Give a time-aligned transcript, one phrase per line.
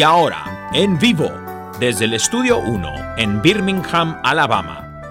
[0.00, 1.30] Y ahora, en vivo,
[1.78, 5.02] desde el Estudio 1 en Birmingham, Alabama,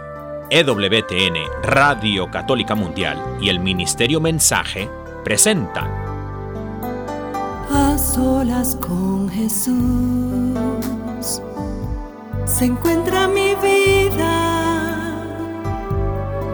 [0.50, 4.90] EWTN Radio Católica Mundial y el Ministerio Mensaje
[5.24, 5.92] presentan
[7.72, 10.58] A solas con Jesús
[12.48, 15.24] se encuentra mi vida,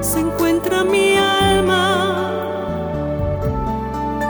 [0.01, 2.33] se encuentra mi alma.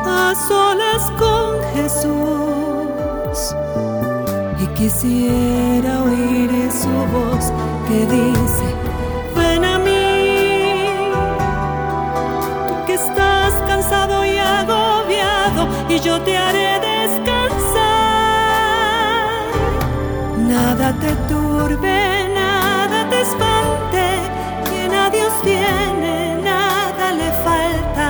[0.05, 2.45] A solas con Jesús
[4.75, 7.51] quisiera oír su voz
[7.87, 8.65] que dice,
[9.35, 11.11] ven a mí,
[12.67, 17.35] tú que estás cansado y agobiado, y yo te haré descansar.
[20.37, 24.05] Nada te turbe, nada te espante,
[24.69, 28.07] quien a Dios tiene, nada le falta,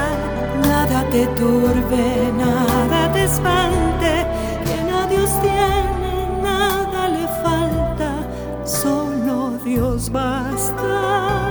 [0.68, 3.85] nada te turbe, nada te espante,
[9.76, 11.44] Dios basta,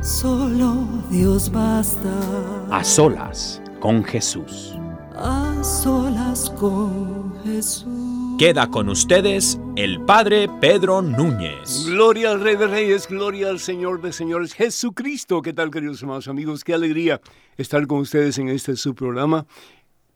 [0.00, 2.08] solo Dios basta.
[2.70, 4.76] A solas con Jesús.
[5.16, 8.36] A solas con Jesús.
[8.38, 11.84] Queda con ustedes el Padre Pedro Núñez.
[11.86, 15.42] Gloria al Rey de Reyes, gloria al Señor de Señores, Jesucristo.
[15.42, 16.62] ¿Qué tal, queridos hermanos amigos?
[16.62, 17.20] Qué alegría
[17.56, 19.46] estar con ustedes en este su programa,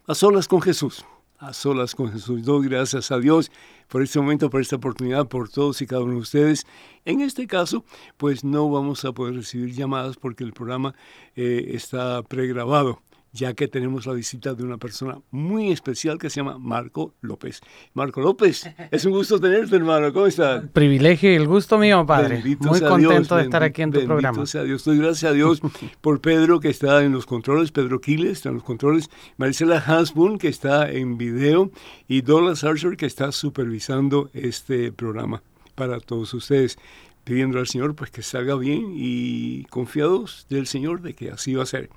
[0.07, 1.05] A Solas con Jesús.
[1.45, 2.43] A Solas con Jesús.
[2.43, 3.51] Doy gracias a Dios
[3.89, 6.67] por este momento, por esta oportunidad, por todos y cada uno de ustedes.
[7.05, 7.85] En este caso,
[8.17, 10.95] pues no vamos a poder recibir llamadas porque el programa
[11.37, 13.03] eh, está pregrabado
[13.35, 17.61] ya que tenemos la visita de una persona muy especial que se llama Marco López.
[17.93, 20.13] Marco López, es un gusto tenerte, hermano.
[20.13, 20.69] ¿Cómo estás?
[20.69, 22.37] Privilegio y el gusto mío, padre.
[22.37, 24.47] Bendito Muy contento Dios, de estar aquí en tu bendito programa.
[24.47, 24.85] sea Dios.
[24.85, 25.61] Doy gracias a Dios
[26.01, 30.39] por Pedro, que está en los controles, Pedro Quiles está en los controles, Maricela Hasbun,
[30.39, 31.73] que está en video,
[32.07, 35.43] y Douglas Archer, que está supervisando este programa
[35.75, 36.79] para todos ustedes,
[37.25, 41.65] pidiendo al Señor pues que salga bien y confiados del Señor de que así va
[41.65, 41.91] a ser.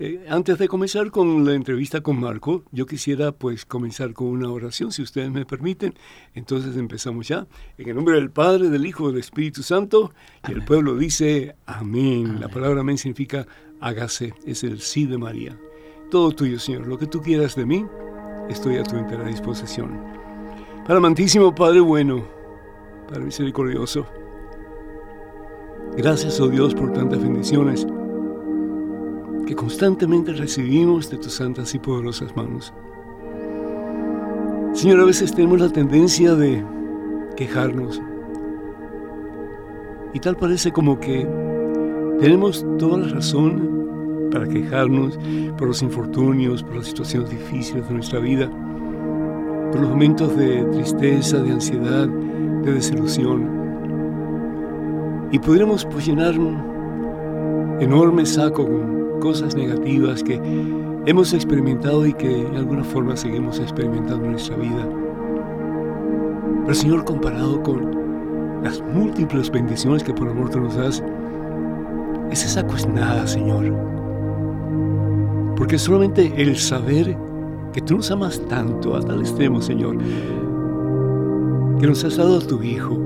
[0.00, 4.48] Eh, antes de comenzar con la entrevista con Marco, yo quisiera pues comenzar con una
[4.48, 5.94] oración, si ustedes me permiten.
[6.34, 7.48] Entonces empezamos ya.
[7.78, 10.12] En el nombre del Padre, del Hijo, del Espíritu Santo.
[10.48, 12.38] Y el pueblo dice amén.
[12.40, 13.46] La palabra amén significa
[13.80, 15.58] hágase, es el sí de María.
[16.12, 16.86] Todo tuyo, Señor.
[16.86, 17.84] Lo que tú quieras de mí,
[18.48, 20.00] estoy a tu entera disposición.
[20.86, 22.24] Para amantísimo Padre bueno,
[23.08, 24.06] Padre misericordioso,
[25.96, 27.86] gracias, oh Dios, por tantas bendiciones
[29.48, 32.70] que constantemente recibimos de tus santas y poderosas manos.
[34.74, 36.62] Señor, a veces tenemos la tendencia de
[37.34, 37.98] quejarnos
[40.12, 41.26] y tal parece como que
[42.20, 45.18] tenemos toda la razón para quejarnos
[45.56, 48.50] por los infortunios, por las situaciones difíciles de nuestra vida,
[49.72, 53.48] por los momentos de tristeza, de ansiedad, de desilusión.
[55.32, 60.40] Y pudiéramos pues llenar un enorme saco con cosas negativas que
[61.06, 64.88] hemos experimentado y que de alguna forma seguimos experimentando en nuestra vida.
[66.62, 71.02] Pero Señor, comparado con las múltiples bendiciones que por amor tú nos das,
[72.30, 73.74] ese saco es nada, Señor.
[75.56, 77.16] Porque solamente el saber
[77.72, 79.96] que tú nos amas tanto a tal extremo, Señor,
[81.80, 82.98] que nos has dado a tu Hijo,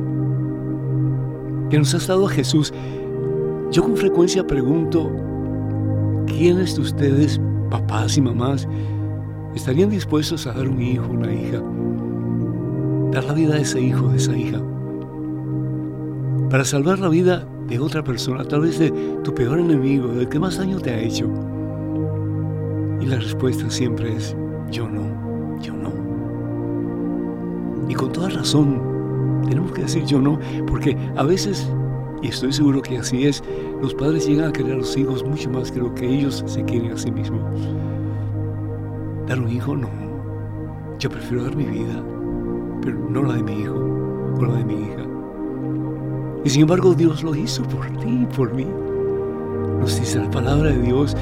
[1.70, 2.72] que nos has dado a Jesús,
[3.70, 5.10] yo con frecuencia pregunto,
[6.36, 8.68] ¿quiénes de ustedes, papás y mamás,
[9.54, 11.62] estarían dispuestos a dar un hijo, una hija,
[13.12, 14.60] dar la vida a ese hijo, de esa hija,
[16.50, 18.90] para salvar la vida de otra persona, tal vez de
[19.22, 21.28] tu peor enemigo, del que más daño te ha hecho?
[23.00, 24.36] Y la respuesta siempre es,
[24.70, 25.92] yo no, yo no.
[27.88, 28.80] Y con toda razón,
[29.48, 31.68] tenemos que decir yo no, porque a veces
[32.22, 33.42] y estoy seguro que así es,
[33.82, 36.64] los padres llegan a querer a los hijos mucho más que lo que ellos se
[36.64, 37.42] quieren a sí mismos.
[39.26, 39.88] Dar un hijo, no.
[40.98, 42.02] Yo prefiero dar mi vida,
[42.80, 45.04] pero no la de mi hijo o la de mi hija.
[46.44, 48.66] Y sin embargo Dios lo hizo por ti y por mí.
[49.80, 51.16] Nos dice la palabra de Dios,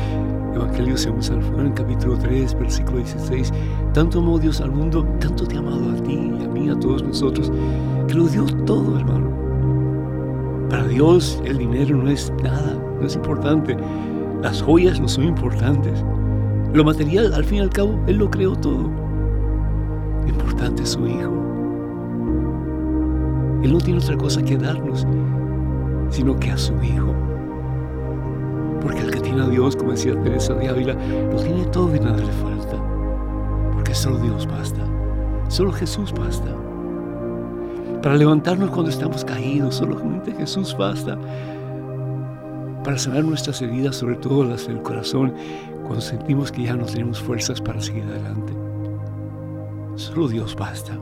[0.55, 3.52] Evangelio según San Juan, capítulo 3, versículo 16.
[3.94, 6.79] Tanto amó Dios al mundo, tanto te ha amado a ti y a mí, a
[6.79, 7.50] todos nosotros,
[8.06, 9.29] que lo dio todo, hermano.
[10.70, 13.76] Para Dios el dinero no es nada, no es importante.
[14.40, 16.05] Las joyas no son importantes.
[16.72, 18.88] Lo material, al fin y al cabo, Él lo creó todo.
[20.28, 21.32] Importante es su Hijo.
[23.64, 25.05] Él no tiene otra cosa que darnos,
[26.11, 27.12] sino que a su Hijo.
[28.81, 30.94] Porque el que tiene a Dios, como decía Teresa de Ávila,
[31.32, 32.76] lo tiene todo y nada le falta.
[33.73, 34.82] Porque solo Dios basta.
[35.49, 36.55] Solo Jesús basta.
[38.02, 41.19] Para levantarnos cuando estamos caídos, solamente Jesús basta.
[42.82, 45.35] Para sanar nuestras heridas, sobre todo las del corazón,
[45.82, 48.55] cuando sentimos que ya no tenemos fuerzas para seguir adelante.
[49.97, 50.99] Solo Dios basta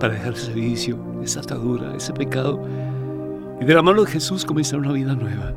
[0.00, 2.60] para dejar ese vicio, esa atadura, ese pecado
[3.60, 5.52] y de la mano de Jesús comenzar una vida nueva.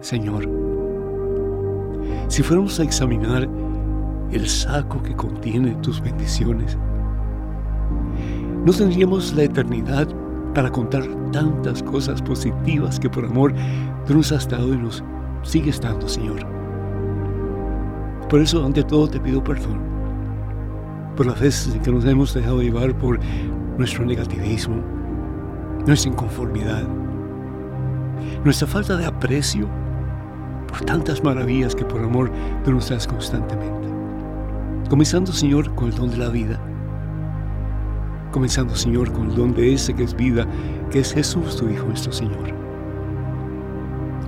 [0.00, 0.48] Señor,
[2.26, 3.48] si fuéramos a examinar
[4.32, 6.76] el saco que contiene tus bendiciones,
[8.64, 10.08] no tendríamos la eternidad
[10.54, 13.52] para contar tantas cosas positivas que por amor
[14.06, 15.04] tú nos has dado y nos
[15.42, 16.46] sigues dando, Señor.
[18.28, 19.94] Por eso, ante todo, te pido perdón
[21.16, 23.20] por las veces en que nos hemos dejado llevar por
[23.78, 24.82] nuestro negativismo,
[25.86, 26.84] nuestra inconformidad,
[28.44, 29.68] nuestra falta de aprecio
[30.68, 32.32] por tantas maravillas que por amor
[32.64, 33.88] tú nos das constantemente.
[34.88, 36.60] Comenzando, Señor, con el don de la vida.
[38.34, 40.44] Comenzando, Señor, con el don de ese que es vida,
[40.90, 42.52] que es Jesús, tu Hijo, nuestro Señor.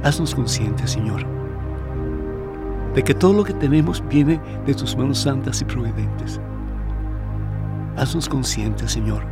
[0.04, 1.26] Haznos conscientes, Señor,
[2.94, 6.40] de que todo lo que tenemos viene de tus manos santas y providentes.
[7.96, 9.24] Haznos conscientes, Señor,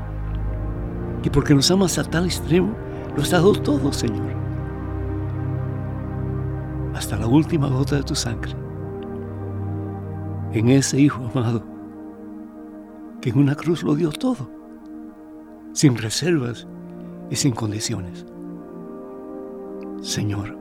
[1.23, 2.75] que porque nos amas a tal extremo,
[3.17, 4.35] lo has dado todo, Señor.
[6.97, 8.57] Hasta la última gota de tu sangre.
[10.53, 11.63] En ese Hijo amado,
[13.21, 14.64] que en una cruz lo dio todo,
[15.75, 16.67] sin reservas
[17.31, 18.25] y sin condiciones.
[20.01, 20.57] Señor,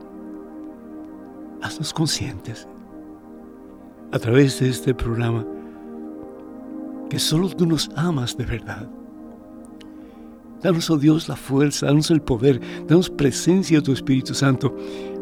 [1.62, 2.68] haznos conscientes
[4.12, 5.46] a través de este programa
[7.08, 8.88] que solo tú nos amas de verdad.
[10.62, 14.74] Danos, oh Dios, la fuerza, danos el poder, danos presencia de tu Espíritu Santo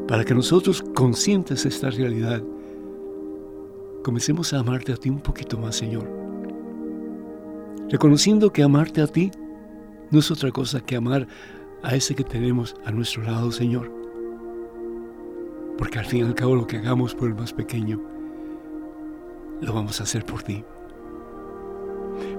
[0.09, 2.43] para que nosotros, conscientes esta realidad,
[4.03, 6.09] comencemos a amarte a ti un poquito más, Señor.
[7.91, 9.31] Reconociendo que amarte a ti
[10.13, 11.27] no es otra cosa que amar
[11.83, 13.91] a ese que tenemos a nuestro lado, Señor.
[15.79, 18.01] Porque al fin y al cabo lo que hagamos por el más pequeño,
[19.61, 20.63] lo vamos a hacer por ti.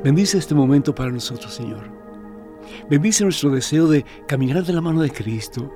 [0.03, 1.83] Bendice este momento para nosotros, Señor.
[2.89, 5.73] Bendice nuestro deseo de caminar de la mano de Cristo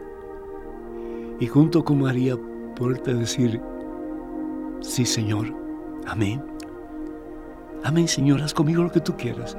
[1.40, 2.38] y junto con María
[2.76, 3.60] poderte decir,
[4.82, 5.54] sí, Señor,
[6.06, 6.44] amén.
[7.84, 9.58] Amén, Señor, haz conmigo lo que tú quieras.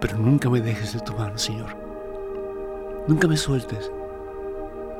[0.00, 1.76] Pero nunca me dejes de tu mano, Señor.
[3.06, 3.90] Nunca me sueltes,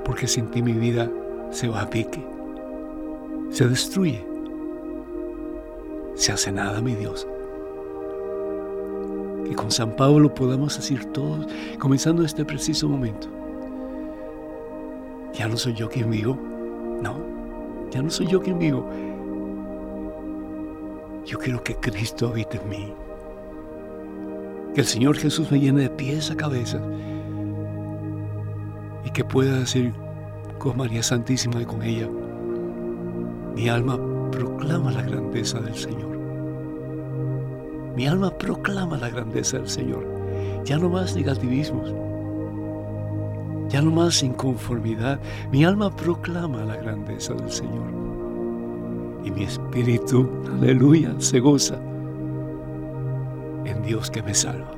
[0.05, 1.11] porque sin ti mi vida
[1.51, 2.25] se va a pique,
[3.51, 4.31] se destruye
[6.21, 7.27] se hace nada, mi Dios.
[9.47, 11.47] Que con San Pablo podamos decir todos,
[11.79, 13.27] comenzando este preciso momento,
[15.33, 16.39] ya no soy yo quien vivo,
[17.01, 17.17] no,
[17.91, 18.87] ya no soy yo quien vivo.
[21.25, 22.95] Yo quiero que Cristo habite en mí.
[24.81, 26.81] Que el Señor Jesús me llene de pies a cabeza
[29.05, 29.93] y que pueda decir
[30.59, 32.09] con María Santísima y con ella,
[33.55, 34.01] mi alma
[34.33, 36.17] proclama la grandeza del Señor.
[37.95, 40.07] Mi alma proclama la grandeza del Señor.
[40.65, 41.93] Ya no más negativismos.
[43.69, 45.21] Ya no más inconformidad.
[45.53, 47.93] Mi alma proclama la grandeza del Señor.
[49.27, 50.27] Y mi espíritu,
[50.59, 51.79] aleluya, se goza
[53.65, 54.71] en Dios que me salva.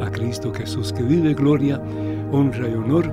[0.00, 1.80] A Cristo Jesús que vive gloria,
[2.32, 3.12] honra y honor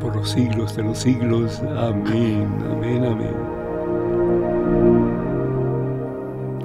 [0.00, 1.60] por los siglos de los siglos.
[1.76, 3.34] Amén, amén, amén.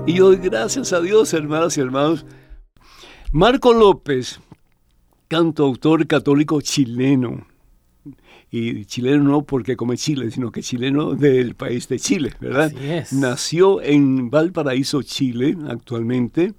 [0.08, 2.26] Y yo doy gracias a Dios, hermanas y hermanos.
[3.32, 4.40] Marco López,
[5.28, 7.48] cantautor católico chileno.
[8.52, 12.72] Y chileno no porque come Chile, sino que chileno del país de Chile, ¿verdad?
[12.74, 13.14] Así es.
[13.14, 16.54] Nació en Valparaíso, Chile, actualmente.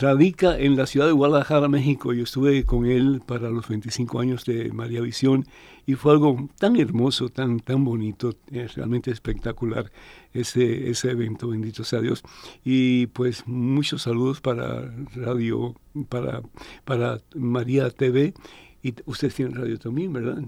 [0.00, 2.12] Radica en la ciudad de Guadalajara, México.
[2.12, 5.46] Yo estuve con él para los 25 años de María Visión
[5.86, 8.34] y fue algo tan hermoso, tan, tan bonito,
[8.74, 9.90] realmente espectacular
[10.32, 12.22] ese, ese evento, bendito sea Dios.
[12.64, 15.74] Y pues muchos saludos para Radio,
[16.08, 16.42] para,
[16.84, 18.34] para María TV.
[18.82, 20.42] Y ustedes tienen radio también, ¿verdad?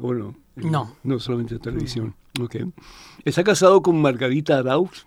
[0.00, 0.96] bueno, no.
[1.02, 2.14] No solamente televisión.
[2.40, 2.70] Okay.
[3.24, 5.06] Está casado con Margarita Arauz,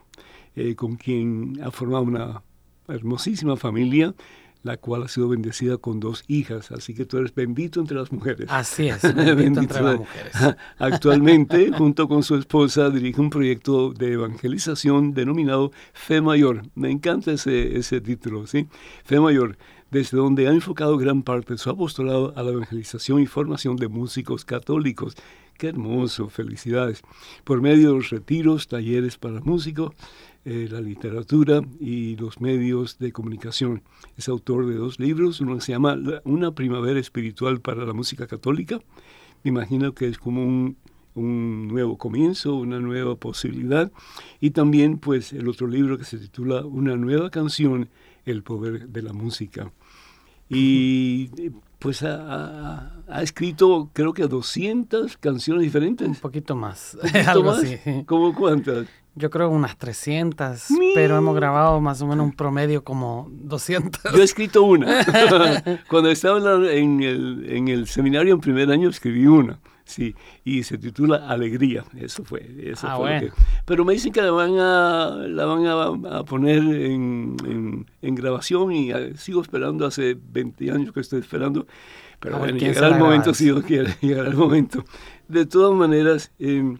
[0.55, 2.41] eh, con quien ha formado una
[2.88, 4.13] hermosísima familia
[4.63, 8.11] la cual ha sido bendecida con dos hijas, así que tú eres bendito entre las
[8.11, 8.47] mujeres.
[8.50, 10.33] Así es, bendito, entre las mujeres.
[10.77, 16.63] Actualmente, junto con su esposa, dirige un proyecto de evangelización denominado Fe Mayor.
[16.75, 18.67] Me encanta ese, ese título, ¿sí?
[19.03, 19.57] Fe Mayor,
[19.89, 23.88] desde donde ha enfocado gran parte de su apostolado a la evangelización y formación de
[23.88, 25.15] músicos católicos.
[25.57, 27.01] Qué hermoso, felicidades.
[27.43, 29.93] Por medio de los retiros, talleres para músicos,
[30.43, 33.83] eh, la literatura y los medios de comunicación.
[34.17, 38.79] Es autor de dos libros, uno se llama Una primavera espiritual para la música católica.
[39.43, 40.77] Me imagino que es como un,
[41.15, 43.91] un nuevo comienzo, una nueva posibilidad.
[44.39, 47.89] Y también pues el otro libro que se titula Una nueva canción,
[48.25, 49.71] El poder de la música.
[50.50, 51.29] Y
[51.79, 56.07] pues ha, escrito creo que 200 canciones diferentes.
[56.07, 56.98] Un poquito más.
[57.27, 57.77] Algo Así.
[58.05, 58.88] ¿Cómo cuántas?
[59.13, 64.13] Yo creo unas 300, pero hemos grabado más o menos un promedio como 200.
[64.13, 65.05] Yo he escrito una.
[65.89, 66.39] Cuando estaba
[66.71, 69.59] en el, en el seminario en primer año escribí una.
[69.83, 70.15] Sí,
[70.45, 72.49] y se titula Alegría, eso fue.
[72.63, 73.31] Eso ah, fue que,
[73.65, 78.93] pero me dicen que la van a, la van a, poner en, en, grabación y
[78.93, 81.67] ah, sigo esperando, hace 20 años que estoy esperando,
[82.21, 84.85] pero bueno, llegará el momento si Dios quiere, llegará el momento.
[85.27, 86.77] De todas maneras, em,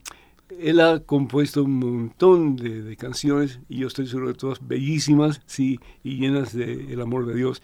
[0.60, 5.80] él ha compuesto un montón de, canciones y yo estoy seguro de todas bellísimas, sí,
[6.04, 7.62] y llenas del el amor de Dios.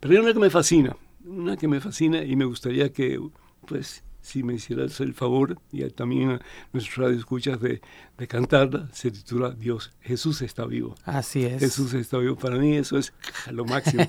[0.00, 3.20] Pero hay una que me fascina, una que me fascina y me gustaría que,
[3.66, 6.40] pues, si me hicieras el favor, y también a
[6.72, 7.80] nuestros radioescuchas de,
[8.18, 10.94] de cantarla, se titula Dios, Jesús está vivo.
[11.04, 11.60] Así es.
[11.60, 12.36] Jesús está vivo.
[12.36, 13.12] Para mí eso es
[13.50, 14.04] lo máximo.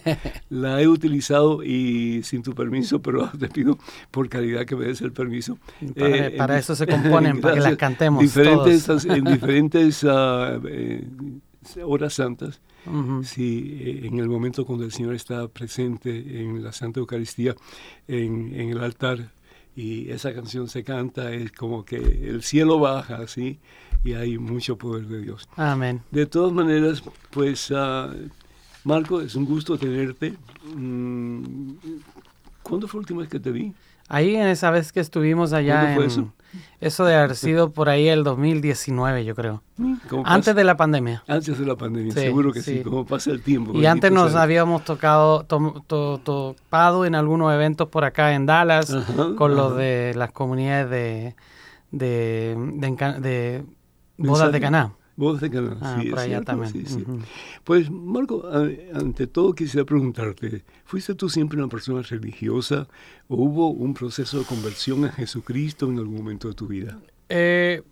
[0.49, 3.77] la he utilizado y sin tu permiso, pero te pido
[4.11, 5.57] por caridad que me des el permiso.
[6.37, 10.09] Para, eh, eso se componen, para que las cantemos diferentes, En diferentes uh,
[11.83, 12.61] horas santas,
[13.23, 17.55] sí, eh, en el momento cuando el Señor está presente en la Santa Eucaristía,
[18.07, 19.31] en, en el altar,
[19.75, 23.59] y esa canción se canta, es como que el cielo baja, así,
[24.03, 25.47] y hay mucho poder de Dios.
[25.55, 26.01] Amén.
[26.11, 28.29] De todas maneras, pues, uh,
[28.83, 30.33] Marco, es un gusto tenerte.
[30.75, 31.73] Mm,
[32.63, 33.73] ¿Cuándo fue la última vez que te vi?
[34.11, 36.33] Ahí en esa vez que estuvimos allá en, eso?
[36.81, 37.05] eso?
[37.05, 39.63] de haber sido por ahí el 2019, yo creo.
[40.25, 41.23] Antes de la pandemia.
[41.29, 42.81] Antes de la pandemia, seguro que sí.
[42.81, 43.71] como pasa el tiempo.
[43.73, 48.93] Y antes nos habíamos tocado, topado en algunos eventos por acá en Dallas,
[49.37, 51.35] con los de las comunidades de,
[51.91, 52.57] de,
[53.21, 53.63] de,
[54.17, 54.91] bodas de Caná.
[55.21, 56.73] Voz de Canadá, ah, sí, por allá también.
[57.63, 58.43] Pues, Marco,
[58.91, 62.87] ante todo quisiera preguntarte, ¿fuiste tú siempre una persona religiosa
[63.27, 66.97] o hubo un proceso de conversión a Jesucristo en algún momento de tu vida?
[67.29, 67.83] Eh,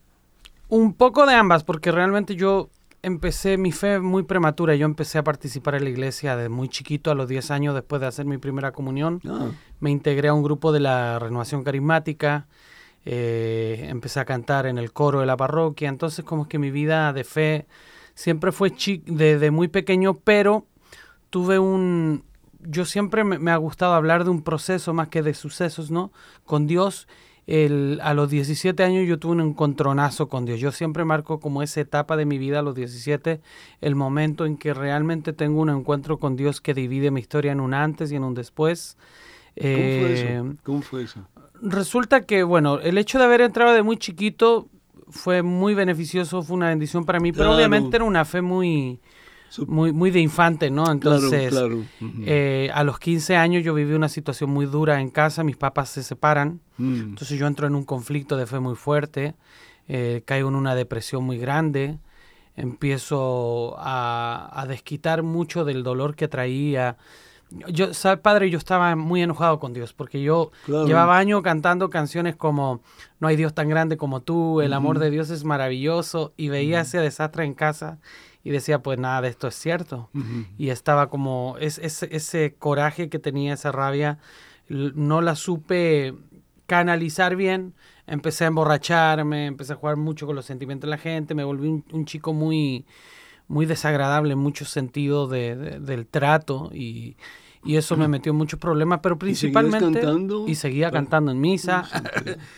[0.70, 2.72] un poco de ambas, porque realmente yo
[3.04, 4.74] empecé mi fe muy prematura.
[4.74, 8.02] Yo empecé a participar en la iglesia de muy chiquito, a los 10 años después
[8.02, 9.22] de hacer mi primera comunión.
[9.30, 9.50] Ah.
[9.80, 12.48] Me integré a un grupo de la renovación carismática.
[13.06, 17.14] Eh, empecé a cantar en el coro de la parroquia, entonces como que mi vida
[17.14, 17.66] de fe
[18.14, 18.74] siempre fue
[19.06, 20.66] desde muy pequeño, pero
[21.30, 22.24] tuve un...
[22.62, 26.12] Yo siempre me, ha gustado hablar de un proceso más que de sucesos, ¿no?
[26.44, 27.08] Con Dios,
[27.48, 30.60] el, a los 17 años yo tuve un encontronazo con Dios.
[30.60, 33.40] Yo siempre marco como esa etapa de mi vida, a los 17,
[33.80, 37.62] el momento en que realmente tengo un encuentro con Dios que divide mi historia en
[37.62, 38.98] un antes y en un después.
[39.56, 40.26] ¿Cómo fue eso?
[40.26, 41.26] Eh, ¿Cómo fue eso?
[41.62, 44.70] Resulta que, bueno, el hecho de haber entrado de muy chiquito
[45.10, 49.00] fue muy beneficioso, fue una bendición para mí, pero obviamente era una fe muy,
[49.68, 50.92] muy, muy de infante, ¿no?
[50.92, 51.54] Entonces,
[52.26, 55.90] eh, a los 15 años yo viví una situación muy dura en casa, mis papás
[55.90, 57.02] se separan, mm.
[57.02, 59.36] entonces yo entro en un conflicto de fe muy fuerte,
[59.88, 61.98] eh, caigo en una depresión muy grande,
[62.56, 66.98] empiezo a, a desquitar mucho del dolor que traía
[67.50, 68.50] yo, ¿sabe, padre?
[68.50, 72.82] Yo estaba muy enojado con Dios porque yo llevaba años cantando canciones como
[73.20, 76.82] No hay Dios tan grande como tú, el amor de Dios es maravilloso y veía
[76.82, 78.00] ese desastre en casa
[78.44, 80.10] y decía, pues nada de esto es cierto.
[80.58, 84.20] Y estaba como, es, ese coraje que tenía, esa rabia,
[84.70, 86.14] no la supe
[86.66, 87.74] canalizar bien.
[88.08, 91.68] Empecé a emborracharme, empecé a jugar mucho con los sentimientos de la gente, me volví
[91.68, 92.86] un, chico muy
[93.50, 97.18] muy desagradable en muchos sentidos de, del trato y,
[97.66, 100.02] y eso me metió en muchos problemas, pero principalmente...
[100.48, 101.84] ¿Y, seguía ah, cantando en misa.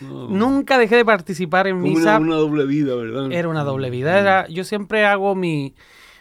[0.00, 2.10] Nunca dejé de participar en misa.
[2.10, 3.32] Era una doble vida, ¿verdad?
[3.32, 4.18] Era una doble vida.
[4.18, 5.74] Era, yo siempre hago mi,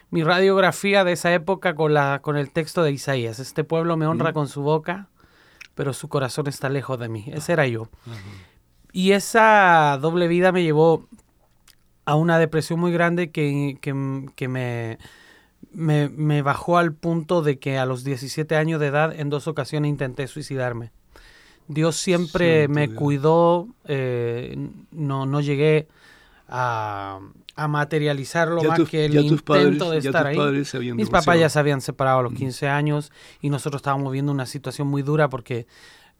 [0.10, 3.40] mi radiografía de esa época con, la, con el texto de Isaías.
[3.40, 5.10] Este pueblo me honra con su boca,
[5.75, 7.25] pero su corazón está lejos de mí.
[7.28, 7.90] Ese era yo.
[8.94, 11.08] Y esa doble vida me llevó
[12.12, 14.98] a una depresión muy grande que, que me
[15.74, 19.89] me, bajó al punto de que a los 17 años de edad en dos ocasiones
[19.89, 20.91] intenté suicidarme.
[21.68, 24.58] Dios siempre me cuidó, eh,
[24.91, 25.88] no, no llegué
[26.50, 27.20] a,
[27.56, 30.38] a materializarlo más que el intento de estar ahí.
[30.94, 34.46] Mis papás ya se habían separado a los 15 años y nosotros estábamos viendo una
[34.46, 35.65] situación muy dura porque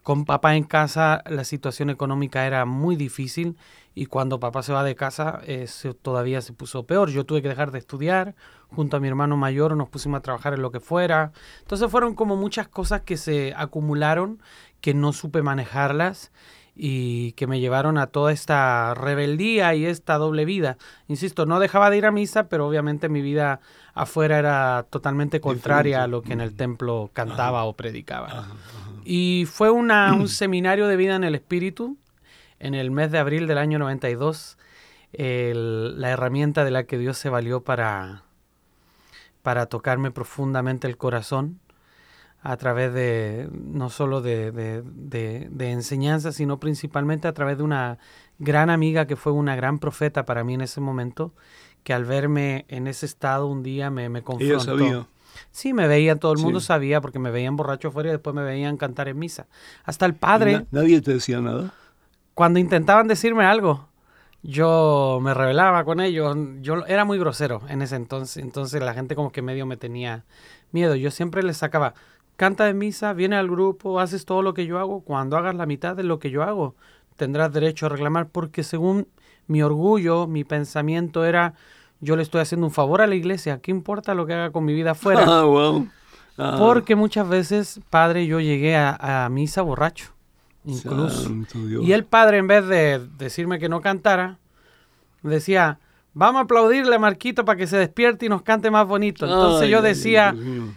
[0.02, 3.56] con papá en casa la situación económica era muy difícil
[3.94, 5.68] y cuando papá se va de casa eh,
[6.00, 7.10] todavía se puso peor.
[7.10, 8.34] Yo tuve que dejar de estudiar,
[8.68, 11.32] junto a mi hermano mayor nos pusimos a trabajar en lo que fuera.
[11.60, 14.40] Entonces fueron como muchas cosas que se acumularon
[14.80, 16.32] que no supe manejarlas
[16.74, 20.78] y que me llevaron a toda esta rebeldía y esta doble vida.
[21.06, 23.60] Insisto, no dejaba de ir a misa, pero obviamente mi vida
[23.92, 28.46] afuera era totalmente contraria a lo que en el templo cantaba o predicaba.
[29.04, 31.98] Y fue una, un seminario de vida en el Espíritu
[32.62, 34.56] en el mes de abril del año 92,
[35.12, 38.22] la herramienta de la que Dios se valió para,
[39.42, 41.58] para tocarme profundamente el corazón
[42.40, 47.98] a través de no solo de, de, enseñanza, sino principalmente a través de una
[48.38, 51.34] gran amiga que fue una gran profeta para mí en ese momento,
[51.82, 54.60] que al verme en ese estado un día me, me confrontó.
[54.60, 55.06] sabía.
[55.50, 58.42] Sí, me veían, todo el mundo sabía, porque me veían borracho afuera y después me
[58.42, 59.46] veían cantar en misa.
[59.84, 60.66] Hasta el padre...
[60.70, 61.72] ¿Nadie te decía nada?
[62.34, 63.88] Cuando intentaban decirme algo,
[64.42, 66.36] yo me rebelaba con ellos.
[66.60, 70.24] Yo era muy grosero en ese entonces, entonces la gente como que medio me tenía
[70.72, 70.94] miedo.
[70.94, 71.94] Yo siempre les sacaba,
[72.36, 75.66] canta de misa, viene al grupo, haces todo lo que yo hago, cuando hagas la
[75.66, 76.74] mitad de lo que yo hago,
[77.16, 79.06] tendrás derecho a reclamar, porque según
[79.46, 81.54] mi orgullo, mi pensamiento era,
[82.00, 84.64] yo le estoy haciendo un favor a la iglesia, ¿qué importa lo que haga con
[84.64, 85.24] mi vida afuera?
[86.38, 90.14] Ah, porque muchas veces, padre, yo llegué a, misa borracho,
[90.64, 91.30] incluso.
[91.82, 94.38] Y el padre, en vez de decirme que no cantara,
[95.22, 95.78] decía,
[96.14, 99.24] Vamos a aplaudirle a Marquito para que se despierte y nos cante más bonito.
[99.24, 100.34] Entonces yo decía,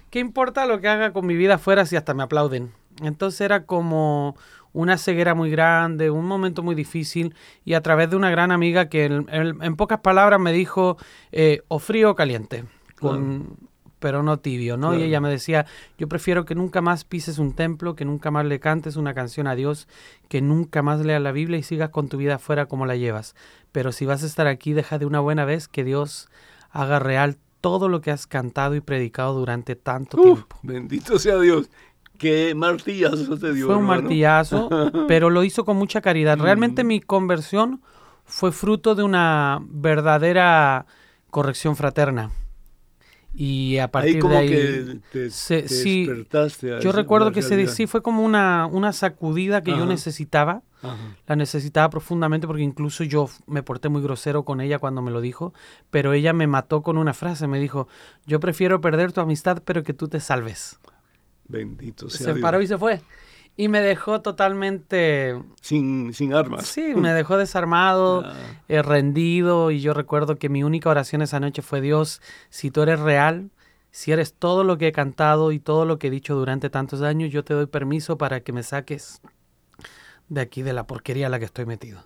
[0.09, 2.71] ¿qué importa lo que haga con mi vida afuera si hasta me aplauden?
[3.01, 4.37] Entonces era como
[4.71, 8.87] una ceguera muy grande, un momento muy difícil y a través de una gran amiga
[8.87, 10.97] que en, pocas palabras me dijo
[11.33, 12.63] eh, o frío o caliente.
[12.99, 13.57] Con,
[14.05, 14.95] pero no tibio, ¿no?
[14.95, 15.65] Y ella me decía,
[15.97, 19.47] yo prefiero que nunca más pises un templo, que nunca más le cantes una canción
[19.47, 19.87] a Dios,
[20.29, 23.33] que nunca más leas la Biblia y sigas con tu vida afuera como la llevas.
[23.71, 26.29] Pero si vas a estar aquí, deja de una buena vez que Dios
[26.69, 30.59] haga real todo lo que has cantado y predicado durante tanto tiempo.
[30.61, 31.67] Bendito sea Dios.
[32.19, 33.65] Qué martillazo te dio.
[33.65, 34.69] Fue un martillazo,
[35.07, 36.37] pero lo hizo con mucha caridad.
[36.37, 36.87] Realmente mm.
[36.87, 37.81] mi conversión
[38.23, 40.85] fue fruto de una verdadera
[41.31, 42.29] corrección fraterna.
[43.35, 44.49] Y a partir de ahí.
[44.49, 46.07] Que te, sí,
[46.81, 50.63] yo recuerdo que se, sí fue como una, una sacudida que yo necesitaba.
[51.25, 55.19] La necesitaba profundamente porque incluso yo me porté muy grosero con ella cuando me lo
[55.19, 55.53] dijo.
[55.89, 57.47] Pero ella me mató con una frase.
[57.47, 57.87] Me dijo:
[58.25, 60.79] Yo prefiero perder tu amistad, pero que tú te salves.
[61.47, 62.33] Bendito sea.
[62.33, 63.01] Se paró y se fue
[63.57, 65.41] y me dejó totalmente...
[65.61, 66.65] Sin, sin armas.
[66.65, 68.33] Sí, me dejó desarmado, ah.
[68.67, 72.81] eh, rendido y yo recuerdo que mi única oración esa noche fue Dios, si tú
[72.81, 73.51] eres real,
[73.91, 77.01] si eres todo lo que he cantado y todo lo que he dicho durante tantos
[77.01, 79.21] años, yo te doy permiso para que me saques
[80.27, 82.03] de aquí de la porquería a la que estoy metido.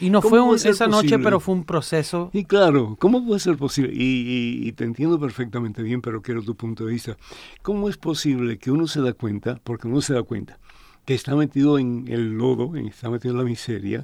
[0.00, 2.30] Y no fue esa noche, pero fue un proceso.
[2.32, 3.92] Y claro, ¿cómo puede ser posible?
[3.94, 7.16] Y, y, te entiendo perfectamente bien, pero quiero tu punto de vista.
[7.62, 10.58] ¿Cómo es posible que uno se da cuenta, porque uno se da cuenta,
[11.04, 14.02] que está metido en el lodo, está metido en la miseria,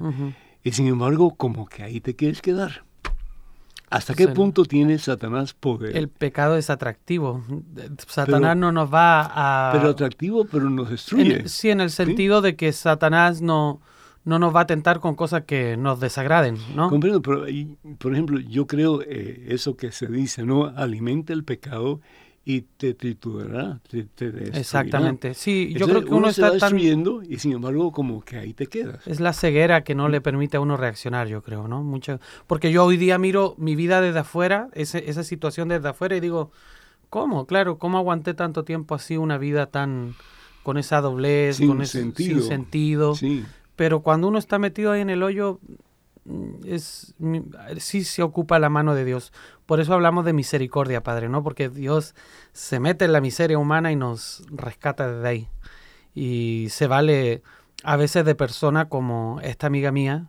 [0.63, 2.83] y sin embargo como que ahí te quieres quedar.
[3.89, 5.97] ¿Hasta qué punto tiene Satanás poder?
[5.97, 7.43] El pecado es atractivo.
[8.07, 9.71] Satanás no nos va a...
[9.73, 11.47] Pero atractivo, pero nos destruye.
[11.49, 13.81] sí, en el sentido de que Satanás no,
[14.29, 16.89] no nos va a tentar con cosas que nos desagraden, ¿no?
[16.89, 17.45] Comprendo, pero
[17.97, 20.67] por ejemplo, yo creo eh, eso que se dice, ¿no?
[20.67, 21.99] Alimenta el pecado
[22.45, 24.07] y te triturará, te,
[24.57, 28.67] Exactamente, sí, yo creo que uno, está destruyendo y sin embargo como que ahí te
[28.67, 29.05] quedas.
[29.05, 31.83] Es la ceguera que no le permite a uno reaccionar, yo creo, ¿no?
[31.83, 36.15] Mucho, porque yo hoy día miro mi vida desde afuera, ese, esa situación desde afuera
[36.15, 36.51] y digo,
[37.09, 37.45] ¿cómo?
[37.45, 40.15] Claro, ¿cómo aguanté tanto tiempo así una vida tan
[40.63, 42.39] con esa doblez, con ese sentido?
[42.39, 43.15] Sin sentido.
[43.15, 43.43] Sí.
[43.79, 45.61] Pero cuando uno está metido ahí en el hoyo,
[46.65, 47.15] es
[47.77, 49.31] sí se ocupa la mano de Dios.
[49.65, 51.43] Por eso hablamos de misericordia, Padre, ¿no?
[51.43, 52.13] Porque Dios
[52.51, 55.47] se mete en la miseria humana y nos rescata desde ahí.
[56.13, 57.41] Y se vale
[57.85, 60.27] a veces de persona como esta amiga mía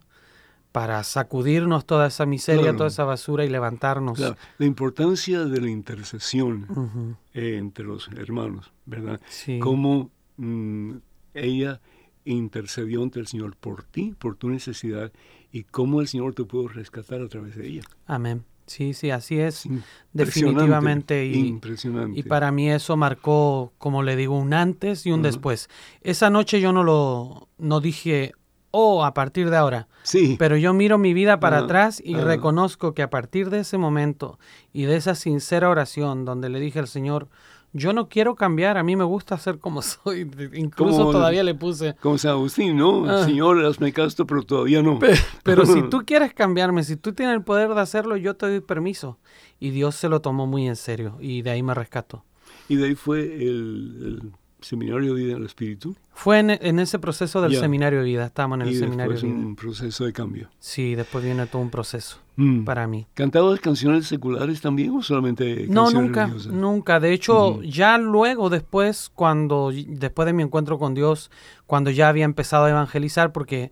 [0.70, 4.20] para sacudirnos toda esa miseria, toda esa basura y levantarnos.
[4.20, 9.20] La importancia de la intercesión eh, entre los hermanos, ¿verdad?
[9.28, 9.58] Sí.
[9.58, 10.98] Cómo mm,
[11.34, 11.80] ella
[12.24, 15.12] intercedió ante el Señor por ti, por tu necesidad,
[15.52, 17.83] y cómo el Señor te pudo rescatar a través de ella.
[18.06, 18.44] Amén.
[18.66, 19.68] Sí, sí, así es.
[20.12, 21.26] Definitivamente.
[21.26, 22.20] Y, impresionante.
[22.20, 25.68] Y para mí eso marcó, como le digo, un antes y un después.
[26.02, 28.33] Esa noche yo no lo no dije,
[28.70, 29.88] oh, a partir de ahora.
[30.04, 30.37] Sí.
[30.38, 34.38] Pero yo miro mi vida para atrás y reconozco que a partir de ese momento
[34.72, 37.28] y de esa sincera oración donde le dije al Señor,
[37.72, 40.30] yo no quiero cambiar, a mí me gusta ser como soy.
[40.54, 41.94] Incluso todavía le puse...
[42.00, 43.09] Como San Agustín, ¿no?
[43.09, 43.24] Ah.
[43.24, 44.98] Señor, hazme casto, pero todavía no.
[45.42, 48.61] Pero, si tú quieres cambiarme, si tú tienes el poder de hacerlo, yo te doy
[48.61, 49.18] permiso.
[49.59, 52.24] Y Dios se lo tomó muy en serio y de ahí me rescató.
[52.68, 55.96] Y de ahí fue el Seminario de Vida del Espíritu.
[56.12, 59.34] Fue en, ese proceso del Seminario de Vida, estábamos en el Seminario de Vida.
[59.34, 60.48] un proceso de cambio.
[60.58, 62.64] Sí, después viene todo un proceso mm.
[62.64, 63.06] para mí.
[63.14, 67.00] ¿Cantabas canciones seculares también o solamente canciones No, nunca, nunca.
[67.00, 71.30] De hecho, ya luego después, cuando después de mi encuentro con Dios,
[71.66, 73.70] cuando ya había empezado a evangelizar, porque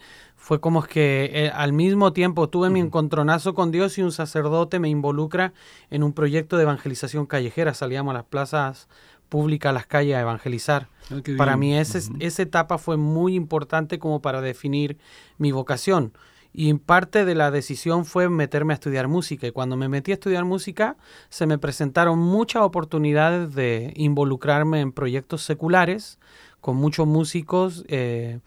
[0.49, 4.79] fue como que eh, al mismo tiempo tuve mi encontronazo con Dios y un sacerdote
[4.79, 5.53] me involucra
[5.91, 7.75] en un proyecto de evangelización callejera.
[7.75, 8.89] Salíamos a las plazas
[9.29, 10.89] pública a las calles a evangelizar.
[11.11, 14.99] Ah, para mí ese, esa etapa fue muy importante como para definir
[15.39, 16.13] mi vocación.
[16.53, 19.47] Y en parte de la decisión fue meterme a estudiar música.
[19.47, 20.97] Y cuando me metí a estudiar música,
[21.29, 26.19] se me presentaron muchas oportunidades de involucrarme en proyectos seculares
[26.61, 27.85] con muchos músicos.
[27.89, 28.41] Eh,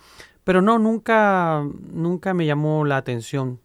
[0.44, 3.60] pero no, nunca, nunca me llamó la atención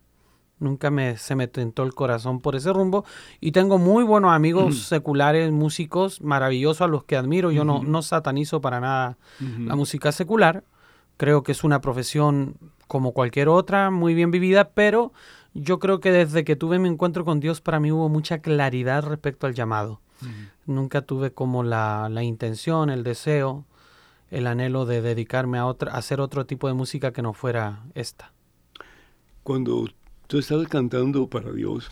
[0.59, 3.05] Nunca me, se me tentó el corazón por ese rumbo.
[3.41, 7.51] Y tengo muy buenos amigos seculares, músicos maravillosos a los que admiro.
[7.51, 10.65] Yo no, no satanizo para nada la música secular.
[11.19, 15.13] Creo que es una profesión como cualquier otra, muy bien vivida, pero
[15.55, 19.05] yo creo que desde que tuve mi encuentro con Dios, para mí hubo mucha claridad
[19.05, 20.01] respecto al llamado.
[20.65, 23.67] Nunca tuve como la, la, intención, el deseo,
[24.31, 27.85] el anhelo de dedicarme a, otra, a hacer otro tipo de música que no fuera
[27.95, 28.33] esta.
[29.43, 29.87] Cuando
[30.27, 31.91] Tú estabas cantando para Dios.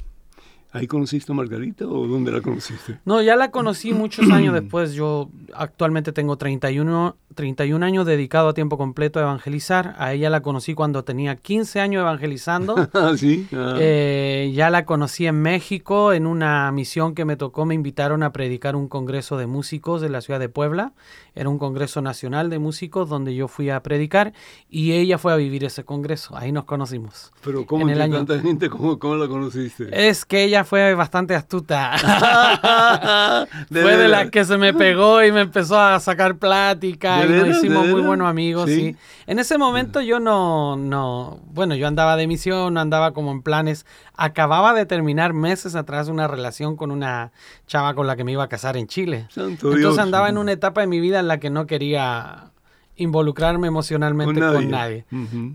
[0.72, 2.98] ¿Ahí conociste a Margarita o dónde la conociste?
[3.04, 4.92] No, ya la conocí muchos años después.
[4.94, 9.94] Yo actualmente tengo 31, 31 años dedicado a tiempo completo a evangelizar.
[9.98, 12.74] A ella la conocí cuando tenía 15 años evangelizando.
[12.94, 13.48] Ah, sí.
[13.52, 13.76] Ah.
[13.78, 17.66] Eh, ya la conocí en México en una misión que me tocó.
[17.66, 20.92] Me invitaron a predicar un congreso de músicos de la ciudad de Puebla.
[21.34, 24.32] Era un congreso nacional de músicos donde yo fui a predicar
[24.70, 26.36] y ella fue a vivir ese congreso.
[26.36, 27.32] Ahí nos conocimos.
[27.42, 28.70] Pero ¿cómo en tanta gente?
[28.70, 29.88] ¿Cómo, ¿Cómo la conociste?
[29.92, 31.92] Es que ella fue bastante astuta.
[33.68, 37.87] fue de la que se me pegó y me empezó a sacar plática nos hicimos
[37.87, 38.70] muy buenos amigos.
[38.70, 38.96] ¿Sí?
[39.26, 43.87] En ese momento yo no, no, bueno, yo andaba de misión, andaba como en planes.
[44.16, 47.32] Acababa de terminar meses atrás una relación con una
[47.66, 49.28] chava con la que me iba a casar en Chile.
[49.37, 52.53] Entonces andaba en una etapa de mi vida en la que no quería
[52.96, 55.04] involucrarme emocionalmente con nadie.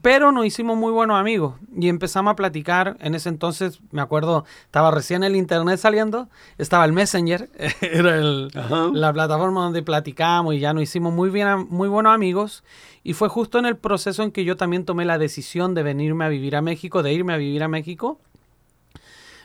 [0.01, 2.97] Pero nos hicimos muy buenos amigos y empezamos a platicar.
[2.99, 7.49] En ese entonces, me acuerdo, estaba recién el internet saliendo, estaba el Messenger,
[7.81, 12.63] era la plataforma donde platicamos y ya nos hicimos muy, bien, muy buenos amigos.
[13.03, 16.25] Y fue justo en el proceso en que yo también tomé la decisión de venirme
[16.25, 18.19] a vivir a México, de irme a vivir a México.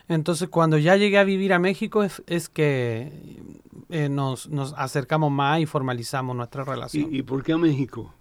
[0.08, 3.40] Entonces, cuando ya llegué a vivir a México, es, que
[3.88, 7.08] eh, nos, acercamos más y formalizamos nuestra relación.
[7.10, 8.12] ¿Y, por qué a México?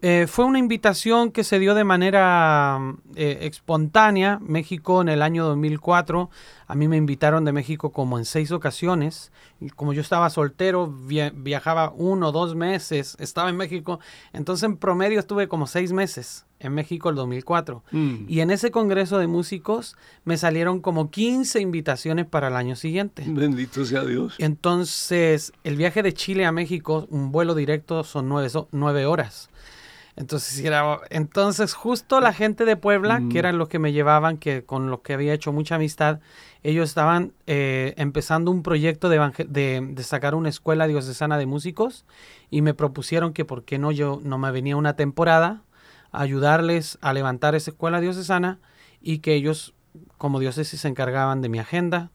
[0.00, 2.78] Eh, fue una invitación que se dio de manera
[3.16, 4.38] eh, espontánea.
[4.40, 6.30] México en el año 2004,
[6.68, 9.32] a mí me invitaron de México como en seis ocasiones.
[9.60, 13.98] Y como yo estaba soltero, viajaba uno o dos meses, estaba en México.
[14.32, 17.82] Entonces en promedio estuve como seis meses en México el 2004.
[17.90, 18.14] Mm.
[18.28, 23.24] Y en ese congreso de músicos me salieron como 15 invitaciones para el año siguiente.
[23.26, 24.34] Bendito sea Dios.
[24.38, 29.50] Entonces, el viaje de Chile a México, un vuelo directo son nueve, nueve horas.
[30.16, 33.36] Entonces, era, entonces justo la gente de Puebla, que mm.
[33.36, 36.18] eran los que me llevaban, que con los que había hecho mucha amistad,
[36.64, 42.04] ellos estaban eh, empezando un proyecto de, de, de, sacar una escuela diocesana de músicos
[42.50, 45.62] y me propusieron que por qué no yo no me venía una temporada
[46.12, 48.58] ayudarles a levantar esa escuela diocesana
[49.00, 49.74] y que ellos
[50.16, 52.10] como diócesis se encargaban de mi agenda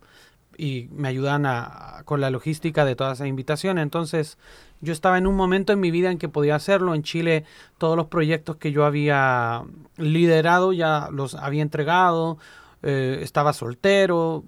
[0.57, 3.81] y me ayudan a, con la logística de todas esas invitaciones.
[3.81, 4.37] Entonces
[4.81, 6.93] yo estaba en un momento en mi vida en que podía hacerlo.
[6.93, 7.45] En Chile
[7.77, 9.63] todos los proyectos que yo había
[9.97, 12.37] liderado ya los había entregado.
[12.85, 14.43] Eh, estaba soltero,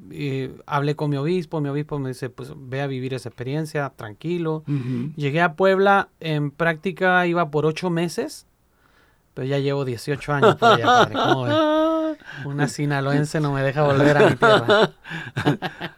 [0.65, 4.65] hablé con mi obispo, mi obispo me dice, pues ve a vivir esa experiencia, tranquilo.
[5.15, 8.45] Llegué a Puebla, en práctica iba por ocho meses
[9.35, 11.13] pero ya llevo 18 años por allá, padre.
[11.13, 11.45] ¿Cómo
[12.45, 14.91] Una sinaloense no me deja volver a mi tierra.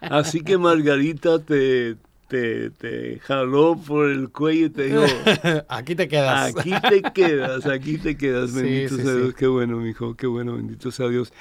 [0.00, 1.96] Así que Margarita te,
[2.26, 5.02] te, te, jaló por el cuello y te dijo...
[5.68, 6.56] aquí te quedas.
[6.56, 8.52] Aquí te quedas, aquí te quedas.
[8.52, 9.34] Bendito sea Dios.
[9.34, 11.32] Qué bueno, mi hijo, qué bueno, bendito sea Dios.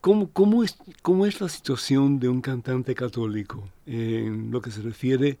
[0.00, 4.80] ¿Cómo, cómo, es, ¿Cómo es la situación de un cantante católico en lo que se
[4.82, 5.38] refiere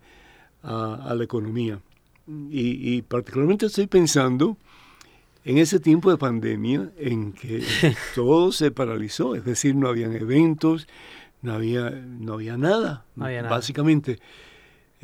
[0.64, 1.78] a, a la economía?
[2.28, 4.56] Y, particularmente estoy pensando
[5.44, 7.62] en ese tiempo de pandemia en que
[8.14, 10.88] todo se paralizó, es decir, no habían eventos,
[11.42, 14.18] no había, no había nada, básicamente.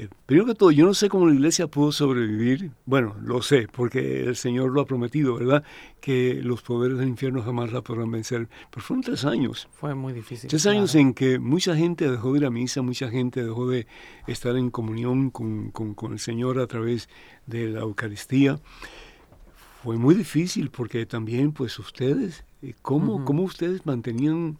[0.02, 2.72] Eh, primero que todo, yo no sé cómo la iglesia pudo sobrevivir.
[2.86, 5.62] Bueno, lo sé, porque el Señor lo ha prometido, ¿verdad?
[6.00, 8.48] Que los poderes del infierno jamás la podrán vencer.
[8.70, 9.68] Pero fueron tres años.
[9.72, 10.50] Fue muy difícil.
[10.50, 13.86] Tres años en que mucha gente dejó de ir a misa, mucha gente dejó de
[14.26, 17.08] estar en comunión con, con, el Señor a través
[17.46, 18.58] de la Eucaristía.
[19.84, 24.58] Fue muy difícil porque también, pues ustedes, eh, ¿cómo, ¿cómo ustedes mantenían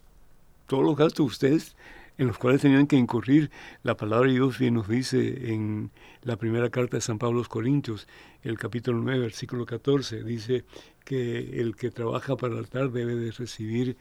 [0.66, 1.26] todos los gastos?
[1.26, 1.76] Ustedes
[2.18, 3.50] en los cuales tenían que incurrir.
[3.82, 5.90] La palabra de Dios bien nos dice en
[6.22, 8.06] la primera carta de San Pablo a los Corintios,
[8.42, 10.64] el capítulo 9, versículo 14, dice
[11.04, 13.96] que el que trabaja para el altar debe de recibir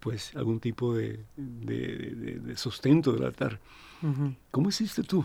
[0.00, 1.24] pues algún tipo de,
[2.56, 3.58] sustento del altar.
[4.50, 5.24] ¿Cómo hiciste tú?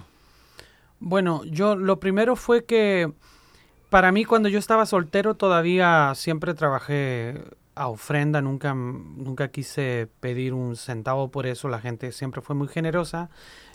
[1.00, 3.12] Bueno, yo lo primero fue que
[3.90, 7.42] para mí cuando yo estaba soltero todavía siempre trabajé
[7.80, 12.68] a ofrenda, nunca, nunca quise pedir un centavo por eso, la gente siempre fue muy
[12.68, 13.30] generosa.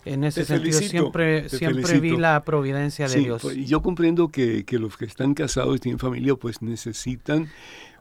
[0.04, 3.42] En ese sentido siempre, siempre vi la providencia de Dios.
[3.56, 7.48] Y yo comprendo que, que, los que están casados y tienen familia pues necesitan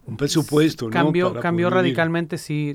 [0.05, 1.39] un presupuesto, cambió, ¿no?
[1.39, 2.73] cambió radicalmente, sí,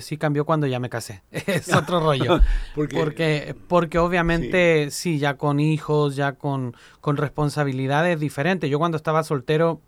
[0.00, 1.22] sí cambió cuando ya me casé.
[1.30, 2.40] es otro rollo.
[2.74, 5.20] porque, porque obviamente sí.
[5.20, 8.68] ya con hijos, ya con, con responsabilidades diferentes.
[8.68, 9.80] Yo cuando estaba soltero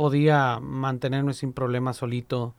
[0.00, 2.54] podía mantenerme sin problemas solito,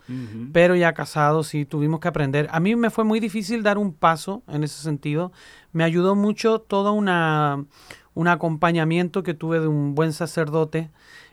[0.53, 2.47] pero ya casado sí tuvimos que aprender.
[2.51, 5.31] A mí me fue muy difícil dar un paso en ese sentido.
[5.73, 7.65] Me ayudó mucho todo una,
[8.13, 10.91] un acompañamiento que tuve de un buen sacerdote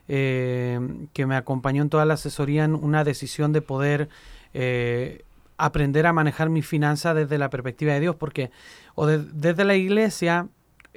[0.08, 0.80] eh,
[1.12, 4.08] que me acompañó en toda la asesoría en una decisión de poder
[4.54, 5.26] eh,
[5.58, 8.50] aprender a manejar mi finanza desde la perspectiva de Dios, porque
[8.94, 10.48] o desde la iglesia,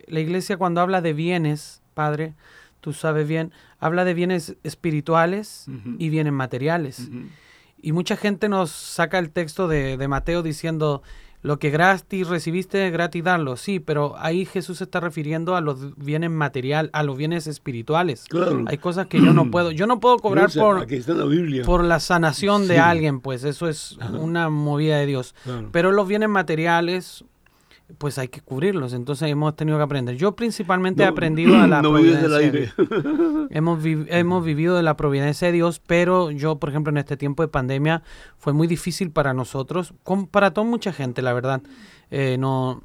[0.08, 2.34] la iglesia cuando habla de bienes, Padre,
[2.82, 5.68] tú sabes bien, habla de bienes espirituales
[5.98, 7.10] y bienes materiales.
[7.82, 11.02] Y mucha gente nos saca el texto de, Mateo diciendo,
[11.42, 13.58] lo que gratis recibiste, gratis darlo.
[13.58, 18.26] Sí, pero ahí Jesús se está refiriendo a los bienes materiales, a los bienes espirituales.
[18.30, 18.64] Claro.
[18.68, 19.72] Hay cosas que yo no puedo.
[19.72, 24.50] Yo no puedo cobrar por, la por la sanación de alguien, pues eso es una
[24.50, 25.34] movida de Dios.
[25.72, 27.26] Pero los bienes materiales,
[27.98, 28.94] pues hay que cubrirlos.
[28.94, 30.16] Entonces hemos tenido que aprender.
[30.16, 32.28] Yo principalmente he aprendido a la providencia.
[32.28, 32.74] Del aire.
[33.50, 37.44] hemos, hemos vivido de la providencia de Dios, pero yo, por ejemplo, en este tiempo
[37.44, 38.04] de pandemia
[38.38, 39.94] fue muy difícil para nosotros,
[40.32, 41.62] para toda mucha gente, la verdad.
[42.10, 42.84] Eh, no,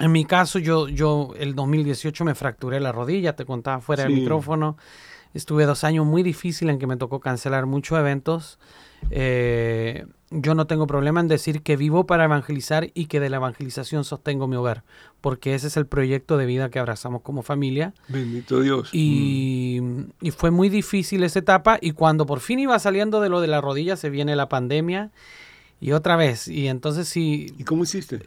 [0.00, 4.14] en mi caso, yo, yo el 2018 me fracturé la rodilla, te contaba fuera del
[4.14, 4.76] micrófono.
[5.34, 8.58] Estuve dos años muy difíciles en que me tocó cancelar muchos eventos.
[9.10, 13.36] Eh, yo no tengo problema en decir que vivo para evangelizar y que de la
[13.36, 14.84] evangelización sostengo mi hogar,
[15.20, 17.94] porque ese es el proyecto de vida que abrazamos como familia.
[18.08, 18.90] Bendito Dios.
[18.92, 20.04] Y, mm.
[20.20, 23.48] y, fue muy difícil esa etapa y cuando por fin iba saliendo de lo de
[23.48, 25.10] la rodilla se viene la pandemia
[25.80, 26.46] y otra vez.
[26.46, 27.52] Y entonces sí...
[27.58, 28.20] ¿Y cómo hiciste?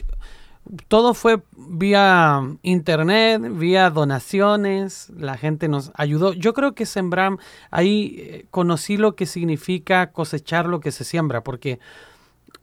[0.87, 6.33] Todo fue vía internet, vía donaciones, la gente nos ayudó.
[6.33, 7.37] Yo creo que sembrar,
[7.69, 11.79] ahí eh, conocí lo que significa cosechar lo que se siembra, porque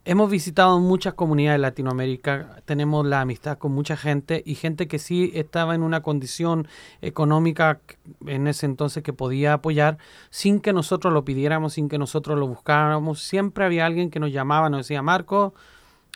[0.04, 4.98] hemos visitado muchas comunidades de Latinoamérica, tenemos la amistad con mucha gente y gente que
[4.98, 6.68] sí estaba en una condición
[7.02, 7.80] económica
[8.26, 9.98] en ese entonces que podía apoyar
[10.30, 13.22] sin que nosotros lo pidiéramos, sin que nosotros lo buscáramos.
[13.22, 15.54] Siempre había alguien que nos llamaba, nos decía, Marco,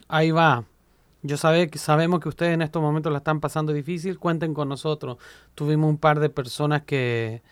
[0.08, 0.64] ahí va,
[1.24, 5.16] yo sabe, sabemos que ustedes en estos momentos la están pasando difícil, cuenten con nosotros.
[5.54, 7.42] Tuvimos un par de personas que,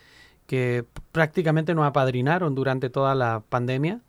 [0.46, 4.02] que prácticamente nos apadrinaron durante toda la pandemia.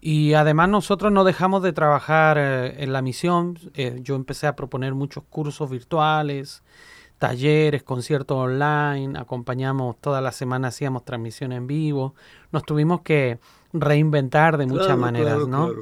[0.00, 3.56] Y además nosotros no dejamos de trabajar eh, en la misión.
[3.74, 6.64] Eh, yo empecé a proponer muchos cursos virtuales,
[7.18, 12.16] talleres, conciertos online, acompañamos toda la semana, hacíamos transmisiones en vivo.
[12.50, 13.38] Nos tuvimos que
[13.72, 15.72] reinventar de muchas maneras, ¿no?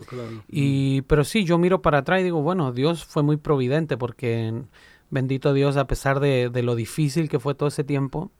[0.48, 4.62] Y, pero sí, yo miro para atrás y digo, bueno, Dios fue muy providente porque,
[5.10, 8.30] bendito Dios, a pesar de, lo difícil que fue todo ese tiempo.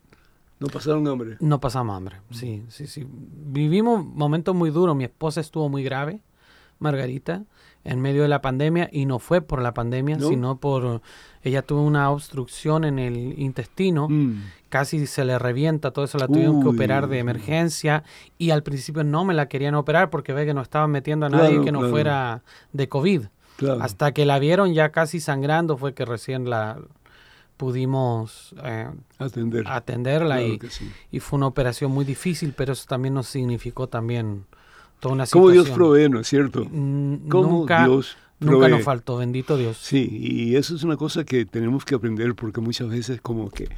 [0.61, 1.37] No pasaron hambre.
[1.41, 3.07] No pasamos hambre, sí, sí, sí.
[3.09, 4.97] Vivimos momentos muy duros.
[4.97, 6.21] Mi esposa estuvo muy grave,
[6.79, 7.45] Margarita
[7.85, 11.01] en medio de la pandemia y no fue por la pandemia, sino por
[11.49, 14.43] ella tuvo una obstrucción en el intestino, mm.
[14.69, 18.05] casi se le revienta, todo eso la tuvieron que operar de emergencia
[18.39, 21.29] y al principio no me la querían operar porque ve que no estaban metiendo a
[21.29, 23.23] nadie que no fuera de COVID.
[23.81, 26.79] Hasta que la vieron ya casi sangrando fue que recién la
[27.57, 30.61] pudimos eh, atenderla y,
[31.11, 34.45] y fue una operación muy difícil, pero eso también nos significó también
[35.01, 36.65] Cómo Dios provee, ¿no es cierto?
[36.65, 39.77] ¿Cómo nunca, Dios Nunca nos faltó, bendito Dios.
[39.79, 43.69] Sí, y eso es una cosa que tenemos que aprender porque muchas veces como que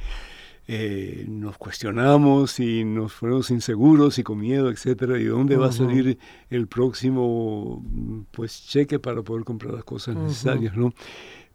[0.67, 5.71] eh, nos cuestionamos y nos fuimos inseguros y con miedo, etcétera, y dónde va a
[5.71, 6.19] salir
[6.49, 7.83] el próximo
[8.31, 10.93] pues cheque para poder comprar las cosas necesarias, ¿no?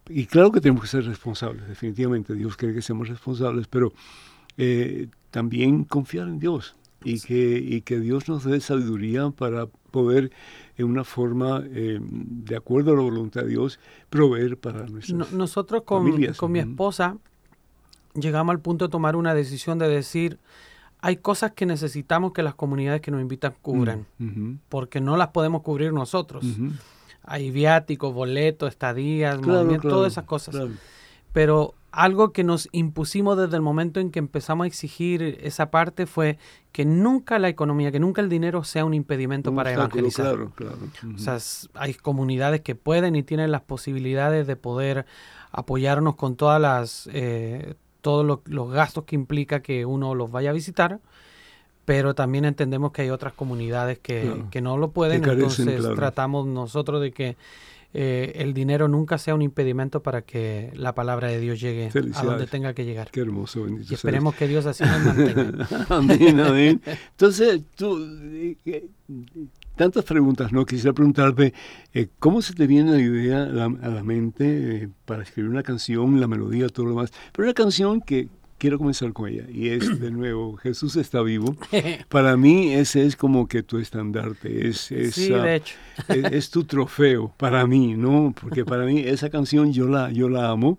[0.09, 2.35] y claro que tenemos que ser responsables, definitivamente.
[2.35, 3.93] Dios quiere que seamos responsables, pero
[4.57, 10.31] eh, también confiar en Dios y que, y que Dios nos dé sabiduría para poder
[10.77, 13.79] en una forma, eh, de acuerdo a la voluntad de Dios,
[14.11, 17.17] proveer para nuestras Nosotros con, con mi esposa
[18.21, 20.39] llegamos al punto de tomar una decisión de decir,
[21.01, 25.29] hay cosas que necesitamos que las comunidades que nos invitan cubran, mm, porque no las
[25.29, 26.45] podemos cubrir nosotros.
[27.23, 30.57] Hay viáticos, boletos, estadías, todas esas cosas.
[31.33, 36.05] Pero algo que nos impusimos desde el momento en que empezamos a exigir esa parte
[36.07, 36.39] fue
[36.71, 40.27] que nunca la economía, que nunca el dinero sea un impedimento para evangelizar.
[40.27, 40.77] Claro, claro.
[41.15, 41.39] O sea,
[41.75, 45.07] hay comunidades que pueden y tienen las posibilidades de poder
[45.53, 50.53] apoyarnos con todas las eh, todos los gastos que implica que uno los vaya a
[50.53, 51.01] visitar,
[51.87, 57.11] pero también entendemos que hay otras comunidades que, no lo pueden, entonces tratamos nosotros de
[57.11, 57.37] que
[57.93, 62.23] eh, el dinero nunca sea un impedimento para que la palabra de Dios llegue a
[62.23, 63.11] donde tenga que llegar.
[63.11, 65.69] Qué hermoso, bendito Y esperemos que Dios así nos mantenga.
[65.89, 66.83] amén, amén.
[67.11, 67.99] Entonces, tú,
[68.35, 68.89] eh,
[69.77, 70.67] tantas preguntas, ¿no?
[70.67, 71.55] Quisiera preguntarte,
[71.95, 76.27] eh, ¿cómo se te viene la idea a la mente para escribir una canción, la
[76.27, 77.13] melodía, todo lo demás?
[77.33, 79.45] Pero una canción que, quiero comenzar con ella.
[79.49, 81.57] Y es, de nuevo, Jesús está vivo.
[82.09, 85.19] Para mí ese es como que tu estandarte, es, es,
[86.09, 88.35] es, tu trofeo para mí, ¿no?
[88.41, 90.79] Porque para mí esa canción yo la, yo la amo.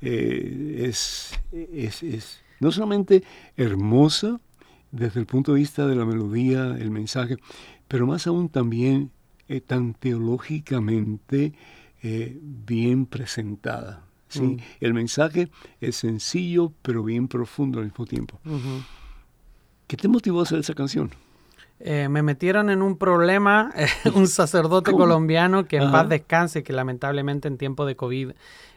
[0.00, 3.24] Eh, es, es, no solamente
[3.56, 4.40] hermosa
[4.90, 7.36] desde el punto de vista de la melodía, el mensaje,
[7.88, 9.10] pero más aún también
[9.48, 11.54] eh, tan teológicamente
[12.02, 14.07] eh, bien presentada.
[14.28, 14.40] ¿Sí?
[14.40, 14.56] Mm.
[14.80, 18.38] El mensaje es sencillo, pero bien profundo al mismo tiempo.
[19.86, 21.10] ¿Qué te motivó a hacer esa canción?
[21.80, 23.72] Eh, me metieron en un problema,
[24.14, 28.32] un sacerdote colombiano que en paz descanse, que lamentablemente en tiempo de COVID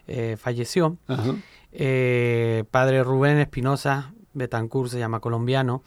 [0.07, 0.97] eh, falleció.
[1.71, 5.83] Eh, padre Rubén Espinosa Betancourt se llama colombiano.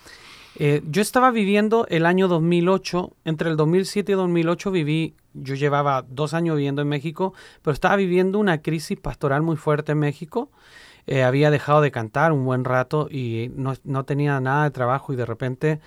[0.58, 6.32] Yo estaba viviendo el año 2008, entre el 2007 y 2008 viví yo llevaba dos
[6.32, 10.50] años viviendo en México, pero estaba viviendo una crisis pastoral muy fuerte en México.
[11.06, 15.12] Eh, había dejado de cantar un buen rato y no, no, tenía nada de trabajo
[15.12, 15.80] y de repente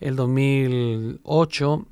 [0.00, 1.86] el 2008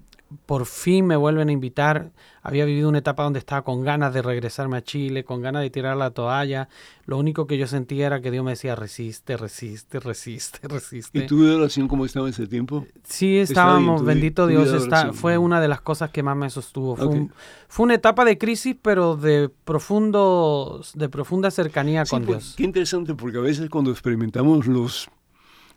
[0.47, 2.11] por fin me vuelven a invitar.
[2.45, 5.71] Había vivido una etapa donde estaba con ganas de regresarme a Chile, con ganas de
[5.71, 6.69] tirar la toalla.
[7.07, 11.19] Lo único que yo sentía era que Dios me decía, resiste, resiste, resiste, resiste.
[11.21, 12.85] ¿Y tu oración cómo estaba en ese tiempo?
[13.05, 16.97] Sí, estábamos, bendito Dios, está, fue una de las cosas que más me sostuvo.
[16.97, 17.29] Fue,
[17.69, 22.55] fue una etapa de crisis, pero de, profundo, de profunda cercanía con pues, Dios.
[22.57, 25.09] Qué interesante, porque a veces cuando experimentamos los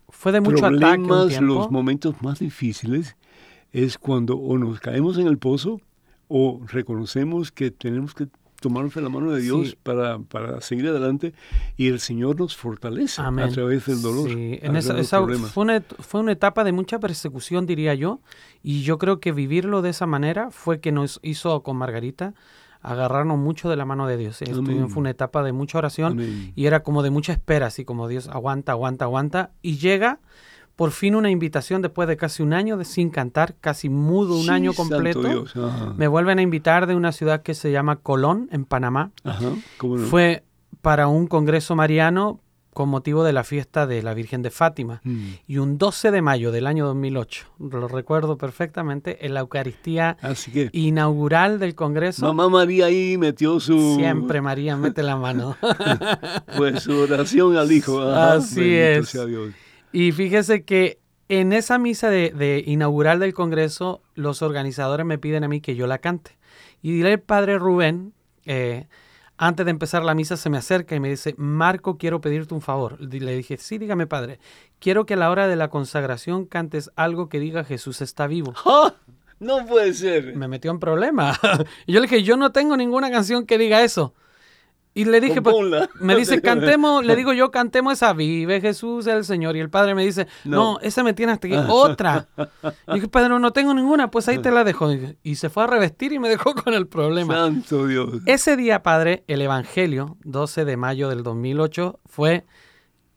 [0.10, 3.16] fue de mucho problemas, los momentos más difíciles,
[3.72, 5.82] es cuando o nos caemos en el pozo
[6.28, 8.28] o reconocemos que tenemos que
[8.62, 11.34] tomarnos de la mano de Dios para, para, seguir adelante
[11.78, 14.30] y el Señor nos fortalece a través del dolor.
[14.30, 14.60] Sí.
[14.62, 18.22] En esa, fue, una, fue una etapa de mucha persecución, diría yo,
[18.64, 22.34] y yo creo que vivirlo de esa manera fue que nos hizo con Margarita
[22.82, 24.38] agarrarnos mucho de la mano de Dios.
[24.38, 28.30] Fue una etapa de mucha oración y era como de mucha espera, así como Dios
[28.30, 30.20] aguanta, aguanta, aguanta, y llega
[30.76, 34.50] por fin una invitación después de casi un año de sin cantar, casi mudo un
[34.50, 35.46] año completo.
[35.98, 39.12] Me vuelven a invitar de una ciudad que se llama Colón, en Panamá.
[40.10, 40.44] Fue
[40.82, 42.42] para un congreso mariano
[42.76, 45.00] con motivo de la fiesta de la Virgen de Fátima.
[45.06, 45.28] Mm.
[45.48, 50.18] Y un 12 de mayo del año 2008, lo recuerdo perfectamente, en la Eucaristía
[50.74, 52.26] inaugural del Congreso.
[52.34, 53.96] Mamá María ahí metió su...
[53.96, 55.56] Siempre María mete la mano.
[56.58, 58.02] pues su oración al Hijo.
[58.02, 59.18] Así es.
[59.92, 65.48] Y fíjese que en esa misa de, inaugural del Congreso, los organizadores me piden a
[65.48, 66.38] mí que yo la cante.
[66.82, 68.14] Y dile el padre Rubén,
[68.46, 68.88] eh,
[69.38, 72.62] antes de empezar la misa, se me acerca y me dice, Marco, quiero pedirte un
[72.62, 73.00] favor.
[73.02, 74.40] Le dije, sí, dígame, padre.
[74.80, 78.54] Quiero que a la hora de la consagración cantes algo que diga Jesús está vivo.
[78.66, 78.94] ¡Ah!
[79.40, 80.36] No puede ser.
[80.36, 81.38] Me metió en problema.
[81.86, 84.14] y yo le dije, yo no tengo ninguna canción que diga eso.
[84.98, 85.56] Y le dije, pues,
[86.00, 89.58] me dice, cantemos, le digo yo, cantemos esa Vive Jesús el Señor.
[89.58, 92.30] Y el padre me dice, no, esa me tiene hasta aquí, otra.
[92.88, 94.90] Y dije, padre, no tengo ninguna, pues ahí te la dejo.
[95.22, 97.36] Y se fue a revestir y me dejó con el problema.
[97.36, 98.22] Santo Dios.
[98.26, 102.46] Ese día, padre, el Evangelio, 12 de mayo del 2008, fue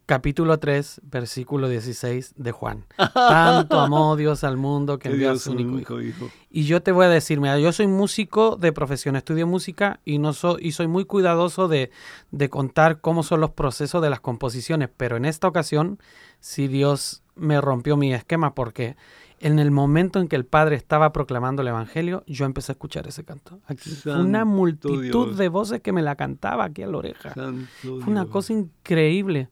[0.09, 2.87] capítulo 3, versículo 16 de Juan.
[3.15, 6.31] Tanto amó Dios al mundo que envió a su único hijo.
[6.51, 10.17] Y yo te voy a decir, mira, yo soy músico de profesión, estudio música y,
[10.17, 11.91] no soy, y soy muy cuidadoso de,
[12.31, 15.99] de contar cómo son los procesos de las composiciones, pero en esta ocasión
[16.41, 18.97] sí Dios me rompió mi esquema porque
[19.41, 23.07] en el momento en que el padre estaba proclamando el evangelio, yo empecé a escuchar
[23.07, 23.61] ese canto.
[24.07, 27.35] una multitud de voces que me la cantaba aquí a la oreja.
[27.83, 29.51] Fue una cosa increíble.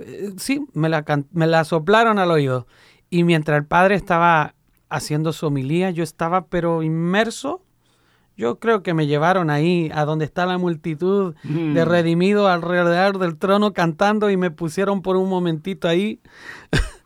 [0.00, 2.66] Eh, sí, me la, me la soplaron al oído.
[3.10, 4.54] Y mientras el padre estaba
[4.88, 7.62] haciendo su homilía, yo estaba pero inmerso.
[8.36, 11.88] Yo creo que me llevaron ahí a donde está la multitud de mm.
[11.88, 16.20] redimidos alrededor del trono cantando y me pusieron por un momentito ahí.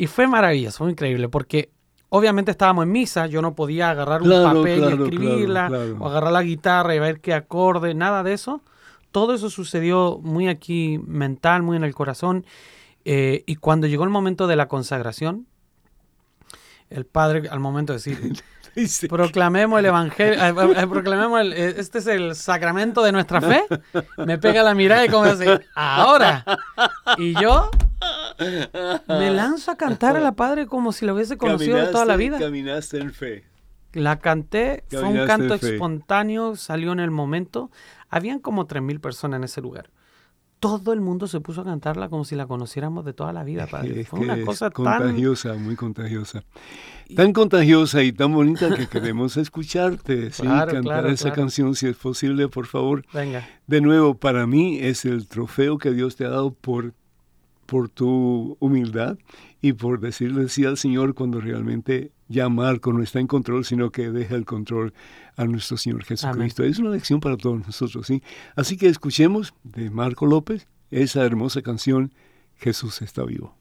[0.00, 1.72] Y fue maravilloso, fue increíble, porque
[2.08, 6.42] obviamente estábamos en misa, yo no podía agarrar un papel y escribirla, o agarrar la
[6.42, 8.62] guitarra y ver qué acorde, nada de eso.
[9.10, 12.44] Todo eso sucedió muy aquí mental, muy en el corazón.
[13.04, 15.46] Eh, y cuando llegó el momento de la consagración,
[16.90, 18.42] el padre al momento de decir,
[19.08, 23.64] proclamemos el evangelio, eh, eh, proclamemos el, este es el sacramento de nuestra fe,
[24.18, 26.44] me pega la mirada y como dice, ahora.
[27.16, 27.70] Y yo
[29.08, 32.16] me lanzo a cantar a la Padre como si lo hubiese conocido de toda la
[32.16, 32.38] vida.
[32.38, 33.44] Caminaste en fe.
[33.92, 37.70] La canté, fue un canto espontáneo, salió en el momento.
[38.10, 39.90] Habían como 3.000 personas en ese lugar.
[40.58, 43.66] Todo el mundo se puso a cantarla como si la conociéramos de toda la vida,
[43.66, 44.04] padre.
[44.04, 46.44] Fue una cosa contagiosa, muy contagiosa.
[47.16, 50.30] Tan contagiosa y tan bonita que queremos escucharte,
[50.70, 53.06] cantar esa canción si es posible, por favor.
[53.14, 53.48] Venga.
[53.66, 56.92] De nuevo, para mí es el trofeo que Dios te ha dado por
[57.70, 59.16] por tu humildad
[59.62, 63.90] y por decirle sí al Señor cuando realmente ya Marco no está en control, sino
[63.90, 64.94] que deja el control
[65.36, 66.62] a nuestro Señor Jesucristo.
[66.62, 68.22] Es una lección para todos nosotros, ¿sí?
[68.54, 72.12] Así que escuchemos de Marco López esa hermosa canción,
[72.56, 73.59] Jesús está vivo.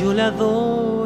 [0.00, 0.99] Yo le adoro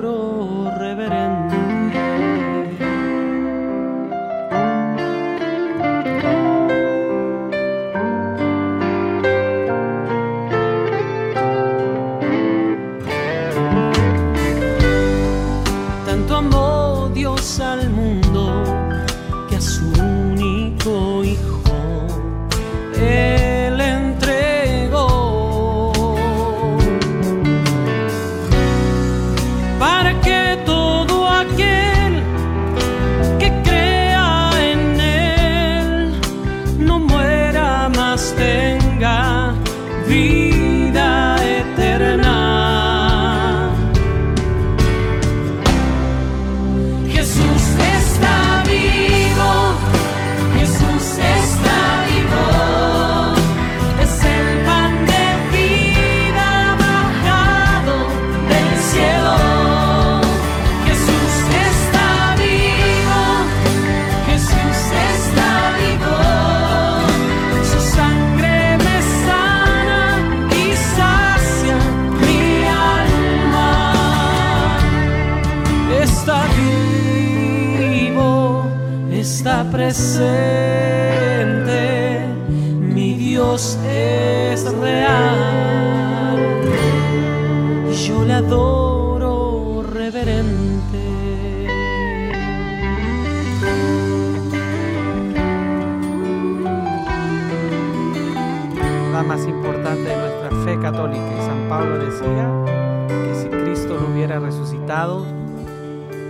[102.21, 105.27] que si Cristo no hubiera resucitado,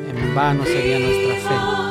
[0.08, 1.83] en vano sería nuestra fe.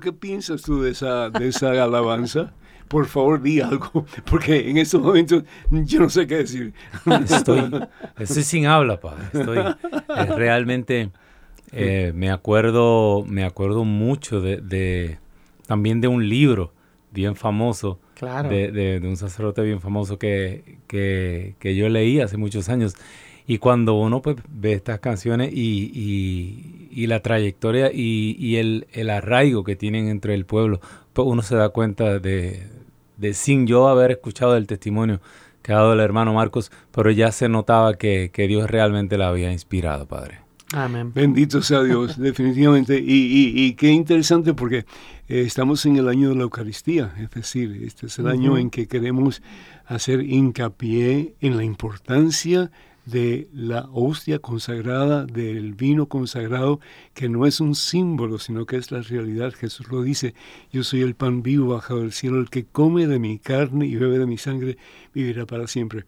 [0.00, 2.52] ¿Qué piensas tú de esa, de esa alabanza?
[2.88, 6.74] Por favor, di algo, porque en estos momentos yo no sé qué decir.
[7.24, 7.70] Estoy,
[8.18, 9.24] estoy sin habla, padre.
[9.32, 9.58] Estoy
[10.36, 11.10] realmente,
[11.70, 15.18] eh, me acuerdo, me acuerdo mucho de,
[15.66, 16.72] también de un libro
[17.12, 22.96] bien famoso, de, un sacerdote bien famoso que, que, yo leí hace muchos años.
[23.50, 29.74] Y cuando uno pues, ve estas canciones y, y la trayectoria y, el, arraigo que
[29.74, 30.80] tienen entre el pueblo,
[31.12, 32.68] pues uno se da cuenta de,
[33.32, 35.20] sin yo haber escuchado el testimonio
[35.62, 39.50] que ha dado el hermano Marcos, pero ya se notaba que, Dios realmente la había
[39.50, 40.38] inspirado, Padre.
[40.72, 41.12] Amén.
[41.12, 43.02] Bendito sea Dios, definitivamente.
[43.04, 44.84] Y, qué interesante porque
[45.28, 48.70] eh, estamos en el año de la Eucaristía, es decir, este es el año en
[48.70, 49.42] que queremos
[49.86, 52.89] hacer hincapié en la importancia de
[53.52, 56.80] la hostia consagrada, del vino consagrado,
[57.14, 59.52] que no es un símbolo, sino que es la realidad.
[59.52, 60.34] Jesús lo dice,
[60.72, 63.96] yo soy el pan vivo bajado del cielo, el que come de mi carne y
[63.96, 64.78] bebe de mi sangre,
[65.12, 66.04] vivirá para siempre.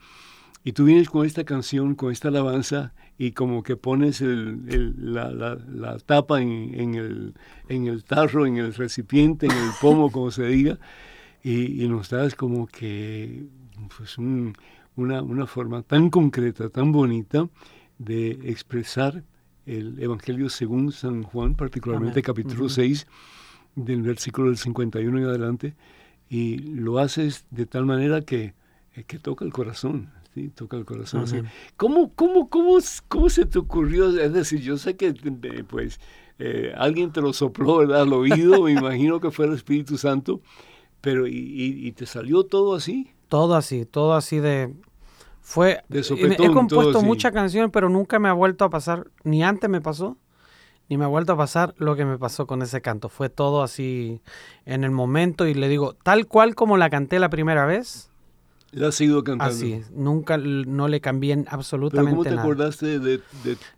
[0.65, 6.41] Y tú vienes con esta canción, con esta alabanza, y como que pones la, tapa
[6.41, 7.35] en, el,
[7.69, 10.79] en el tarro, en el recipiente, en el pomo, como se diga,
[11.45, 13.45] y, nos das como que
[13.97, 14.17] pues
[14.97, 17.49] una, forma tan concreta, tan bonita
[17.99, 19.25] de expresar
[19.67, 23.07] el Evangelio según San Juan, particularmente capítulo 6,
[23.77, 25.75] del versículo del 51 y adelante,
[26.29, 28.55] y lo haces de tal manera que,
[28.95, 30.11] eh, que toca el corazón.
[30.35, 30.49] ¿sí?
[30.49, 31.25] Toca el corazón.
[31.77, 32.79] ¿Cómo, cómo, cómo,
[33.09, 34.09] cómo se te ocurrió?
[34.19, 36.01] Es decir, yo sé que eh, pues
[36.39, 38.03] eh, alguien te lo sopló ¿verdad?
[38.03, 40.41] al oído, me imagino que fue el Espíritu Santo,
[41.01, 43.11] pero ¿y, y te salió todo así?
[43.33, 44.75] Todo así, todo así de...
[45.41, 45.83] Fue...
[45.91, 50.19] he compuesto muchas canciones, pero nunca me ha vuelto a pasar, ni antes me pasó,
[50.91, 53.09] ni me ha vuelto a pasar lo que me pasó con ese canto.
[53.09, 54.21] Fue todo así
[54.67, 58.12] en el momento y le digo, tal cual como la canté la primera vez,
[58.73, 59.55] la has seguido cantando.
[59.55, 63.21] Así, nunca no le cambié absolutamente ¿Pero ¿Cómo te acordaste de,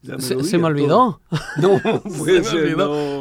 [0.03, 1.21] la se, me olvidó.
[1.57, 1.81] No,
[2.19, 2.77] puede ser,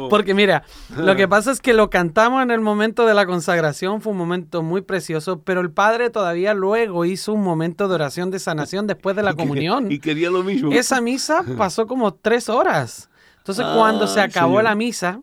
[0.08, 0.62] Porque mira,
[0.96, 4.18] lo que pasa es que lo cantamos en el momento de la consagración, fue un
[4.18, 8.86] momento muy precioso, pero el Padre todavía luego hizo un momento de oración de sanación
[8.86, 9.90] después de la comunión.
[9.90, 10.70] Y quería lo mismo.
[10.72, 13.10] Esa misa pasó como tres horas.
[13.38, 15.20] Entonces, cuando se ah, acabó la misa,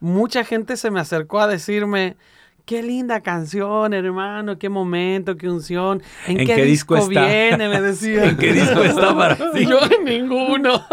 [0.00, 2.16] mucha gente se me acercó a decirme
[2.64, 6.00] Qué linda canción, hermano, qué momento, qué unción.
[6.28, 7.68] ¿En, qué, disco, viene?
[7.68, 8.24] Me decía.
[8.30, 9.66] ¿En qué disco está para ti?
[9.66, 10.84] Yo en ninguno.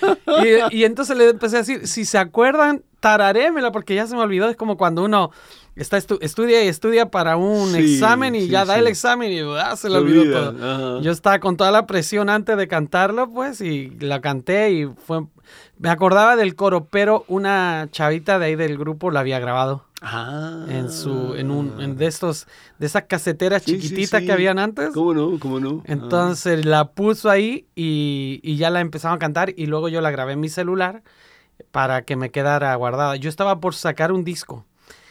[0.70, 4.48] y, entonces le empecé a decir, si se acuerdan, tararémela, porque ya se me olvidó.
[4.48, 5.32] Es como cuando uno
[5.74, 9.88] está estudia y estudia para un examen y ya da el examen y ah, se
[9.88, 11.02] le olvidó todo.
[11.02, 15.24] Yo estaba con toda la presión antes de cantarlo, pues, y la canté y fue...
[15.78, 19.84] Me acordaba del coro, pero una chavita de ahí del grupo la había grabado.
[20.00, 20.64] Ah.
[20.68, 22.46] En su, en un, de estos,
[22.78, 24.90] de esas caseteras chiquititas que habían antes.
[24.94, 25.38] ¿Cómo no?
[25.40, 25.82] ¿Cómo no?
[25.86, 30.10] Entonces la puso ahí y, y, ya la empezamos a cantar y luego yo la
[30.10, 31.02] grabé en mi celular
[31.72, 33.16] para que me quedara guardada.
[33.16, 34.64] Yo estaba por sacar un disco,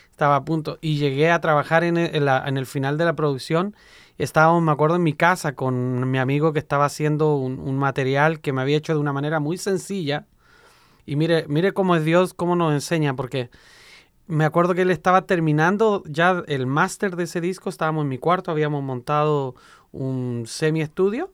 [0.09, 3.75] estaba a punto y llegué a trabajar en el, en el final de la producción.
[4.17, 8.39] Estábamos, me acuerdo, en mi casa con mi amigo que estaba haciendo un, un material
[8.39, 10.27] que me había hecho de una manera muy sencilla.
[11.05, 13.49] Y mire, mire cómo es Dios, cómo nos enseña, porque
[14.27, 18.17] me acuerdo que él estaba terminando ya el máster de ese disco, estábamos en mi
[18.17, 19.55] cuarto, habíamos montado
[19.93, 21.31] un semi estudio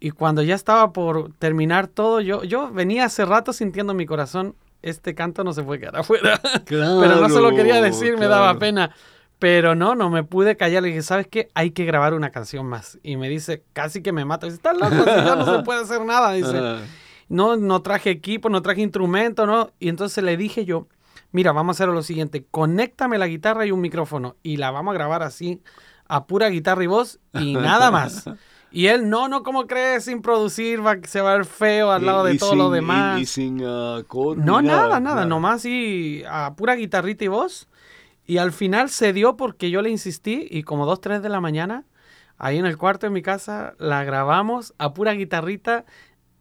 [0.00, 4.06] y cuando ya estaba por terminar todo, yo, yo venía hace rato sintiendo en mi
[4.06, 8.26] corazón, este canto no se puede quedar afuera, pero no se lo quería decir, me
[8.26, 8.90] daba pena.
[9.38, 10.82] Pero no, no me pude callar.
[10.82, 11.50] Le dije, ¿sabes qué?
[11.54, 12.98] Hay que grabar una canción más.
[13.02, 14.46] Y me dice, casi que me mata.
[14.46, 16.32] Dice, estás loco, si ya no se puede hacer nada.
[16.32, 16.58] Dice,
[17.28, 19.70] no, no traje equipo, no traje instrumento, ¿no?
[19.78, 20.86] Y entonces le dije yo,
[21.34, 24.92] mira, vamos a hacer lo siguiente, conéctame la guitarra y un micrófono y la vamos
[24.92, 25.60] a grabar así
[26.06, 28.30] a pura guitarra y voz y nada más.
[28.70, 30.04] Y él, no, no, ¿cómo crees?
[30.04, 33.20] Sin producir, va, se va a ver feo al lado de todo lo demás.
[33.20, 34.04] Y, sin uh,
[34.36, 37.68] No, nada, nada, nomás y a pura guitarrita y voz.
[38.26, 41.40] Y al final se dio porque yo le insistí y como dos, tres de la
[41.40, 41.84] mañana,
[42.38, 45.84] ahí en el cuarto de mi casa, la grabamos a pura guitarrita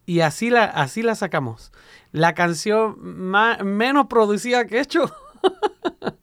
[0.06, 1.72] y así la, así la sacamos
[2.14, 5.12] la canción menos producida que he hecho.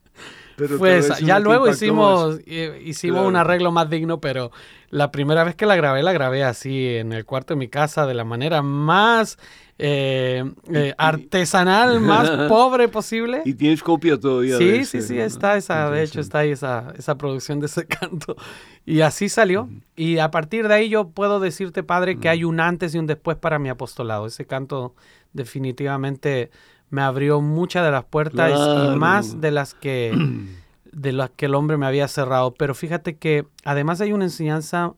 [0.68, 1.18] fue esa.
[1.20, 4.50] Ya luego hicimos, eh, hicimos un arreglo más digno, pero
[4.90, 8.06] la primera vez que la grabé, la grabé así en el cuarto de mi casa
[8.06, 9.38] de la manera más
[9.78, 13.40] eh, eh, artesanal, más pobre posible.
[13.44, 14.58] ¿Y tienes copia todavía?
[14.58, 18.36] Sí, sí, sí, está esa, de hecho está ahí esa, esa producción de ese canto.
[18.84, 19.70] Y así salió.
[19.96, 23.06] Y a partir de ahí yo puedo decirte, padre, que hay un antes y un
[23.06, 24.26] después para mi apostolado.
[24.26, 24.94] Ese canto
[25.32, 26.50] definitivamente
[26.90, 30.12] me abrió muchas de las puertas y más de las que
[30.92, 32.52] de las que el hombre me había cerrado.
[32.54, 34.92] Pero fíjate que además hay una enseñanza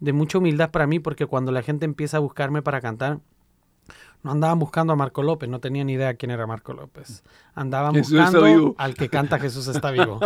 [0.00, 3.18] de mucha humildad para mí porque cuando la gente empieza a buscarme para cantar,
[4.22, 7.22] no andaban buscando a Marco López, no tenían ni idea quién era Marco López.
[7.54, 10.18] Andaban buscando al que canta Jesús está vivo.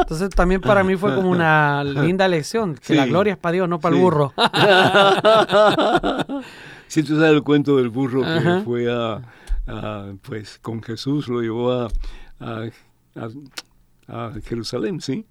[0.00, 3.68] Entonces también para mí fue como una linda lección, que la gloria es para Dios,
[3.68, 4.32] no para el burro.
[6.92, 9.22] Si tú sabes el cuento del burro que fue a,
[10.22, 11.88] pues con Jesús, lo llevó a,
[12.40, 15.24] a, Jerusalén, ¿sí?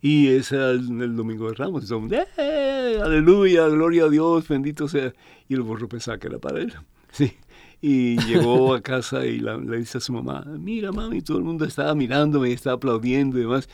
[0.00, 1.90] Y es el, el, domingo de Ramos.
[2.36, 3.00] ¡Eh!
[3.02, 5.12] aleluya, gloria a Dios, bendito sea.
[5.48, 6.72] Y el burro pensaba que era para él.
[7.10, 7.32] Sí.
[7.80, 11.64] Y llegó a casa y le dice a su mamá, mira mami, todo el mundo
[11.64, 13.68] estaba mirándome y estaba aplaudiendo y demás.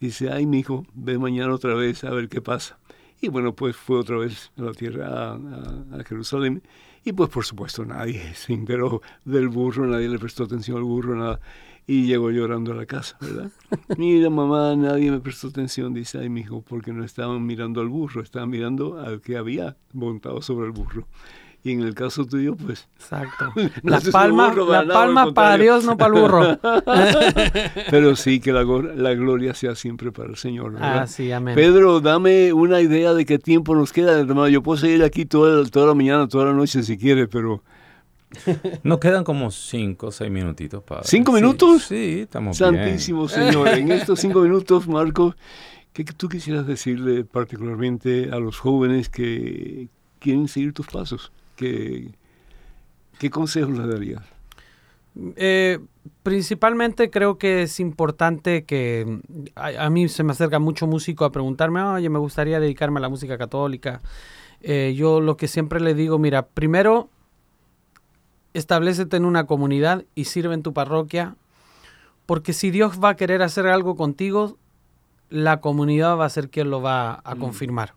[0.00, 2.78] Dice, ay, mi hijo, ve mañana otra vez a ver qué pasa.
[3.20, 6.62] Y bueno, pues fue otra vez a la tierra, a, Jerusalén.
[7.04, 11.16] Y pues por supuesto nadie se enteró del burro, nadie le prestó atención al burro,
[11.16, 11.40] nada.
[11.86, 13.50] Y llegó llorando a la casa, ¿verdad?
[13.98, 17.88] Mira, mamá, nadie me prestó atención, dice, ay, mi hijo, porque no estaban mirando al
[17.88, 21.08] burro, estaban mirando al que había montado sobre el burro.
[21.62, 22.88] Y en el caso tuyo, pues.
[22.96, 23.52] Exacto.
[23.82, 26.58] las palmas, la para Dios, no para el burro.
[27.90, 30.72] Pero sí, que la, la, gloria sea siempre para el Señor.
[30.72, 31.00] ¿verdad?
[31.00, 31.54] Ah, sí, amén.
[31.54, 34.48] Pedro, dame una idea de qué tiempo nos queda, hermano.
[34.48, 37.62] Yo puedo seguir aquí toda, toda la mañana, toda la noche si quiere, pero.
[38.84, 41.82] Nos quedan como cinco o seis minutitos, para ¿Cinco minutos?
[41.82, 43.66] Sí, estamos Santísimo Señor.
[43.68, 45.34] En estos cinco minutos, Marco,
[45.92, 49.88] ¿qué tú quisieras decirle particularmente a los jóvenes que
[50.20, 51.32] quieren seguir tus pasos?
[51.60, 54.22] ¿Qué, consejos le darías?
[55.36, 55.78] Eh,
[56.22, 59.20] principalmente creo que es importante que
[59.54, 63.08] a, mí se me acerca mucho músico a preguntarme, oye, me gustaría dedicarme a la
[63.10, 64.00] música católica.
[64.62, 67.10] Eh, yo lo que siempre le digo, mira, primero
[68.54, 71.36] establecete en una comunidad y sirve en tu parroquia,
[72.24, 74.56] porque si Dios va a querer hacer algo contigo,
[75.30, 77.94] la comunidad va a ser quien lo va a mm, confirmar.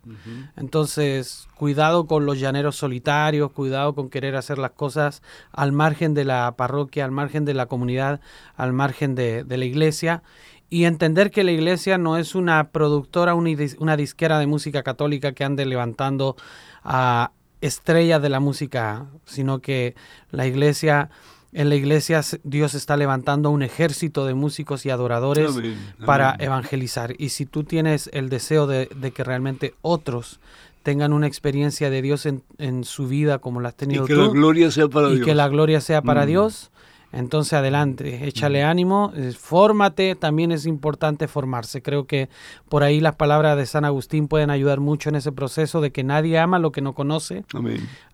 [0.56, 6.26] Entonces, cuidado con los llaneros solitarios, cuidado con querer hacer las cosas al margen de
[6.26, 8.22] la parroquia, al margen de la comunidad,
[8.56, 10.24] al margen de, la iglesia.
[10.70, 15.44] Y entender que la iglesia no es una productora, una disquera de música católica que
[15.44, 16.36] ande levantando
[16.84, 17.32] a
[17.62, 19.96] estrellas de la música, sino que
[20.32, 21.10] la iglesia
[21.54, 25.52] en la iglesia Dios está levantando un ejército de músicos y adoradores
[26.06, 27.16] para evangelizar.
[27.18, 30.40] Y si tú tienes el deseo de, que realmente otros
[30.84, 34.28] tengan una experiencia de Dios en, su vida como la has tenido y que la
[34.28, 36.28] gloria sea para y que la gloria sea para mm.
[36.28, 36.72] Dios,
[37.14, 41.84] Entonces adelante, échale ánimo, eh, fórmate, también es importante formarse.
[41.84, 42.28] Creo que
[42.70, 46.04] por ahí las palabras de San Agustín pueden ayudar mucho en ese proceso de que
[46.04, 47.46] nadie ama lo que no conoce.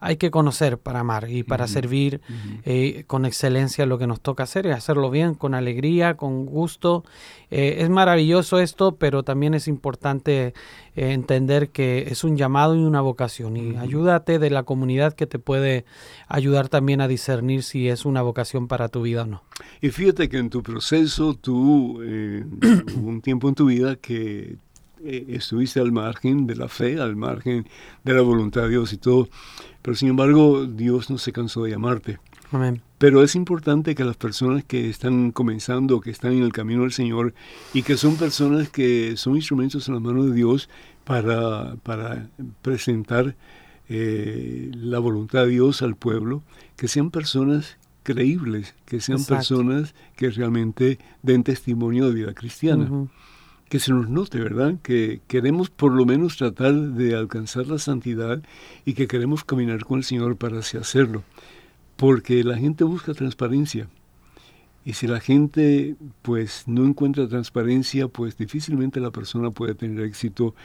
[0.02, 2.20] Hay que conocer para amar y para servir
[2.66, 7.06] eh, con excelencia lo que nos toca hacer y hacerlo bien, con alegría, con gusto.
[7.52, 10.54] Eh, es maravilloso esto, pero también es importante
[11.00, 13.58] entender que es un llamado y una vocación.
[13.58, 15.86] Y ayúdate de la comunidad que te puede
[16.28, 19.44] ayudar también a discernir si es una vocación para tu vida o no.
[19.82, 22.44] Y fíjate que en tu proceso, tú, eh,
[22.98, 24.58] hubo un tiempo en tu vida que
[25.04, 27.66] eh, estuviste al margen de la fe, al margen
[28.04, 29.30] de la voluntad de Dios y todo,
[29.82, 32.20] pero sin embargo Dios no se cansó de llamarte.
[32.52, 32.82] Amén.
[32.98, 36.92] Pero es importante que las personas que están comenzando, que están en el camino del
[36.92, 37.34] Señor
[37.74, 40.70] y que son personas que son instrumentos en las manos de Dios
[41.06, 42.30] para, para
[42.62, 43.36] presentar
[43.88, 46.44] eh, la voluntad de Dios al pueblo,
[46.76, 53.08] que sean personas creíbles, que sean personas que realmente den testimonio de vida cristiana.
[53.70, 54.76] Que se nos note, ¿verdad?
[54.82, 58.42] Que queremos por lo menos tratar de alcanzar la santidad
[58.84, 61.24] y que queremos caminar con el Señor para así hacerlo.
[62.00, 63.88] Porque la gente busca transparencia.
[64.86, 70.56] Y si la gente pues no encuentra transparencia, pues difícilmente la persona puede tener éxito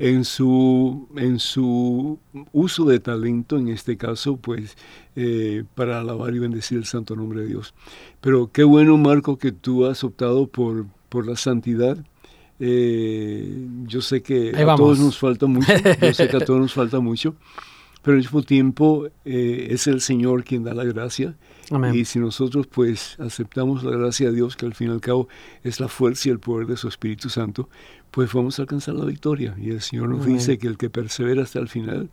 [0.00, 2.18] en su en su
[2.52, 4.76] uso de talento, en este caso, pues
[5.16, 7.74] eh, para alabar y bendecir el santo nombre de Dios.
[8.20, 11.98] Pero qué bueno, Marco, que tú has optado por, por la santidad.
[12.60, 16.72] Eh, yo sé que a todos nos falta mucho, yo sé que a todos nos
[16.72, 17.36] falta mucho,
[18.02, 21.36] pero al mismo tiempo eh, es el Señor quien da la gracia
[21.92, 25.28] y si nosotros pues aceptamos la gracia de Dios, que al fin y al cabo
[25.62, 27.68] es la fuerza y el poder de su Espíritu Santo,
[28.10, 29.54] pues vamos a alcanzar la victoria.
[29.60, 32.08] Y el Señor nos dice que el que persevera hasta el final,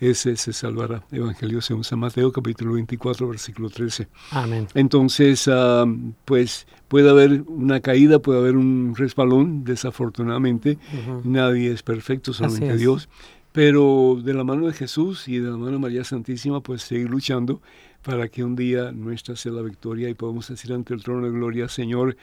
[0.00, 1.04] ese se salvará.
[1.12, 4.08] Evangelio según San Mateo, capítulo 24, versículo 13.
[4.32, 4.66] Amén.
[4.74, 5.84] Entonces, ah,
[6.24, 10.78] pues puede haber una caída, puede haber un resbalón, desafortunadamente.
[11.22, 13.08] Nadie es perfecto, solamente Dios.
[13.56, 17.08] Pero de la mano de Jesús y de la mano de María Santísima, pues seguir
[17.08, 17.62] luchando
[18.02, 21.32] para que un día nuestra sea la victoria y podamos decir ante el trono de
[21.32, 22.18] gloria, Señor,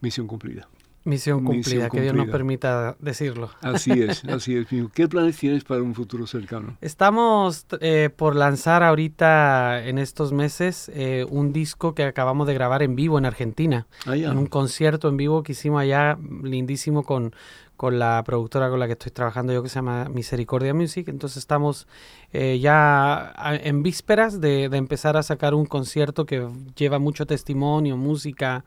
[0.00, 0.66] misión cumplida.
[1.04, 3.50] Misión cumplida, que Dios nos permita decirlo.
[3.60, 4.66] Así es, así es.
[4.94, 6.78] ¿Qué planes tienes para un futuro cercano?
[6.80, 12.82] Estamos eh, por lanzar ahorita en estos meses eh, un disco que acabamos de grabar
[12.82, 13.86] en vivo en Argentina.
[14.06, 17.34] Ah, en un concierto en vivo que hicimos allá, lindísimo, con,
[17.78, 21.06] con la productora con la que estoy trabajando yo que se llama Misericordia Music.
[21.06, 21.86] Entonces estamos
[22.32, 26.44] eh, ya en vísperas de, empezar a sacar un concierto que
[26.76, 28.64] lleva mucho testimonio, música,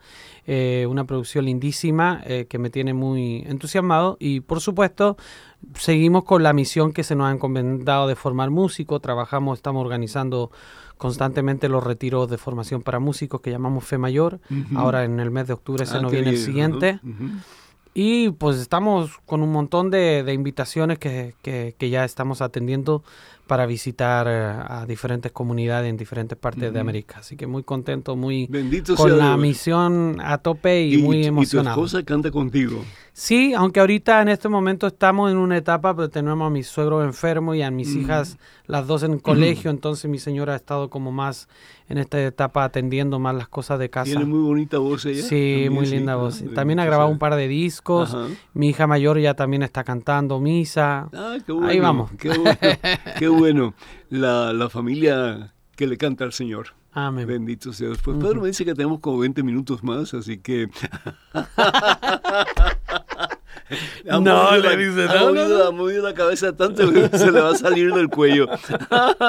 [0.48, 4.16] eh, una producción lindísima eh, que me tiene muy entusiasmado.
[4.18, 5.18] Y por supuesto
[5.76, 10.52] seguimos con la misión que se nos ha encomendado de formar músicos, trabajamos, estamos organizando
[10.98, 14.40] constantemente los retiros de formación para músicos que llamamos Fe Mayor,
[14.74, 17.02] ahora en el mes de octubre se ah, nos viene el siguiente.
[17.94, 23.04] Y pues estamos con un montón de, invitaciones que, que, ya estamos atendiendo
[23.52, 27.18] para visitar eh, a diferentes comunidades en diferentes partes de América.
[27.20, 28.50] Así que muy contento, muy
[28.96, 31.76] con la misión a tope y, muy emocionado.
[31.76, 32.82] ¿Y tu esposa canta contigo?
[33.12, 37.04] Sí, aunque ahorita en este momento estamos en una etapa, pero tenemos a mi suegro
[37.04, 38.38] enfermo y a mis hijas
[38.68, 41.50] las dos en colegio, entonces mi señora ha estado como más
[41.90, 44.06] en esta etapa atendiendo más las cosas de casa.
[44.06, 45.24] Tiene muy bonita voz ella.
[45.24, 46.42] Sí, muy linda voz.
[46.56, 48.16] También ha grabado un par de discos.
[48.54, 51.10] Mi hija mayor ya también está cantando misa.
[51.14, 51.68] Ah, qué bueno.
[51.68, 52.12] Ahí vamos.
[52.18, 52.58] Qué bueno.
[53.20, 53.41] qué bueno.
[54.10, 56.76] La, la familia que le canta al Señor.
[56.94, 57.26] Amén.
[57.26, 58.00] Bendito sea Dios.
[58.04, 60.70] Pues Pedro me dice que tenemos como 20 minutos más, así que...
[64.06, 67.94] no, le dice, no, ha movido, la cabeza tanto que se le va a salir
[67.94, 68.48] del cuello.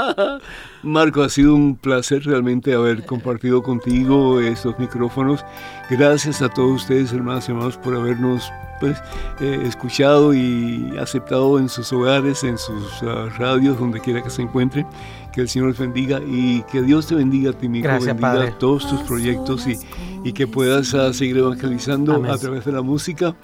[0.83, 5.45] Marco, ha sido un placer realmente haber compartido contigo estos micrófonos.
[5.89, 8.51] Gracias a todos ustedes, hermanas y hermanos, por habernos
[8.83, 8.99] pues,
[9.41, 14.43] eh, escuchado y aceptado en sus hogares, en sus uh, radios, donde quiera que se
[14.43, 14.85] encuentren.
[15.33, 18.59] Que el Señor les bendiga y que Dios te bendiga a ti, mi hijo, bendiga
[18.59, 19.78] todos tus proyectos y,
[20.24, 23.37] y que puedas uh, seguir evangelizando a través de la música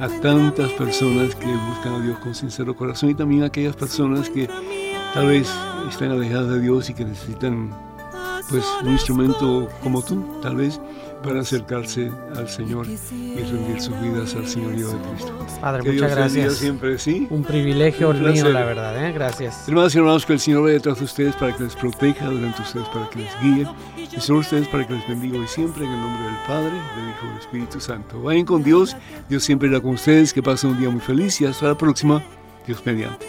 [0.00, 4.30] a tantas personas que buscan a Dios con sincero corazón y también a aquellas personas
[4.30, 4.48] que
[5.12, 5.46] tal vez
[5.90, 7.70] están alejadas de Dios y que necesitan
[8.48, 10.80] pues un instrumento como tú, tal vez
[11.22, 15.32] para acercarse al Señor y rendir sus vidas al Señorío de Cristo.
[15.60, 16.54] Padre, muchas gracias.
[16.54, 17.26] Siempre, ¿sí?
[17.30, 19.12] Un privilegio un mío, la verdad, ¿eh?
[19.12, 19.68] gracias.
[19.68, 22.62] Hermanos y hermanos, que el Señor vaya detrás de ustedes para que les proteja, durante
[22.62, 23.66] ustedes para que les guíe,
[23.96, 27.08] y solo ustedes para que les bendiga hoy siempre en el nombre del Padre, del
[27.10, 28.22] Hijo y del Espíritu Santo.
[28.22, 28.96] Vayan con Dios,
[29.28, 32.22] Dios siempre irá con ustedes, que pasen un día muy feliz y hasta la próxima,
[32.66, 33.26] Dios mediante.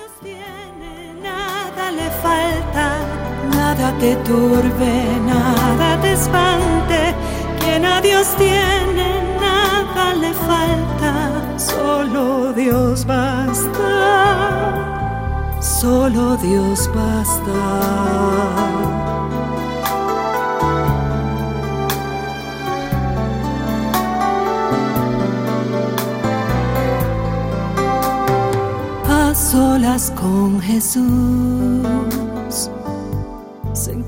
[3.77, 7.13] Nada te turbe, nada te espante.
[7.59, 13.89] Quien a Dios tiene, nada le falta, solo Dios basta,
[15.61, 17.53] solo Dios basta.
[29.51, 31.76] Solas con Jesús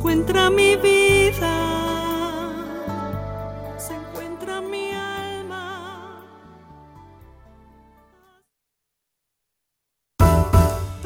[0.09, 1.55] encuentra mi vida,
[3.77, 6.25] se encuentra mi alma.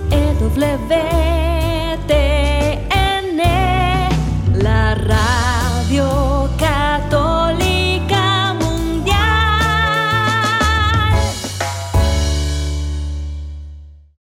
[0.09, 1.22] EW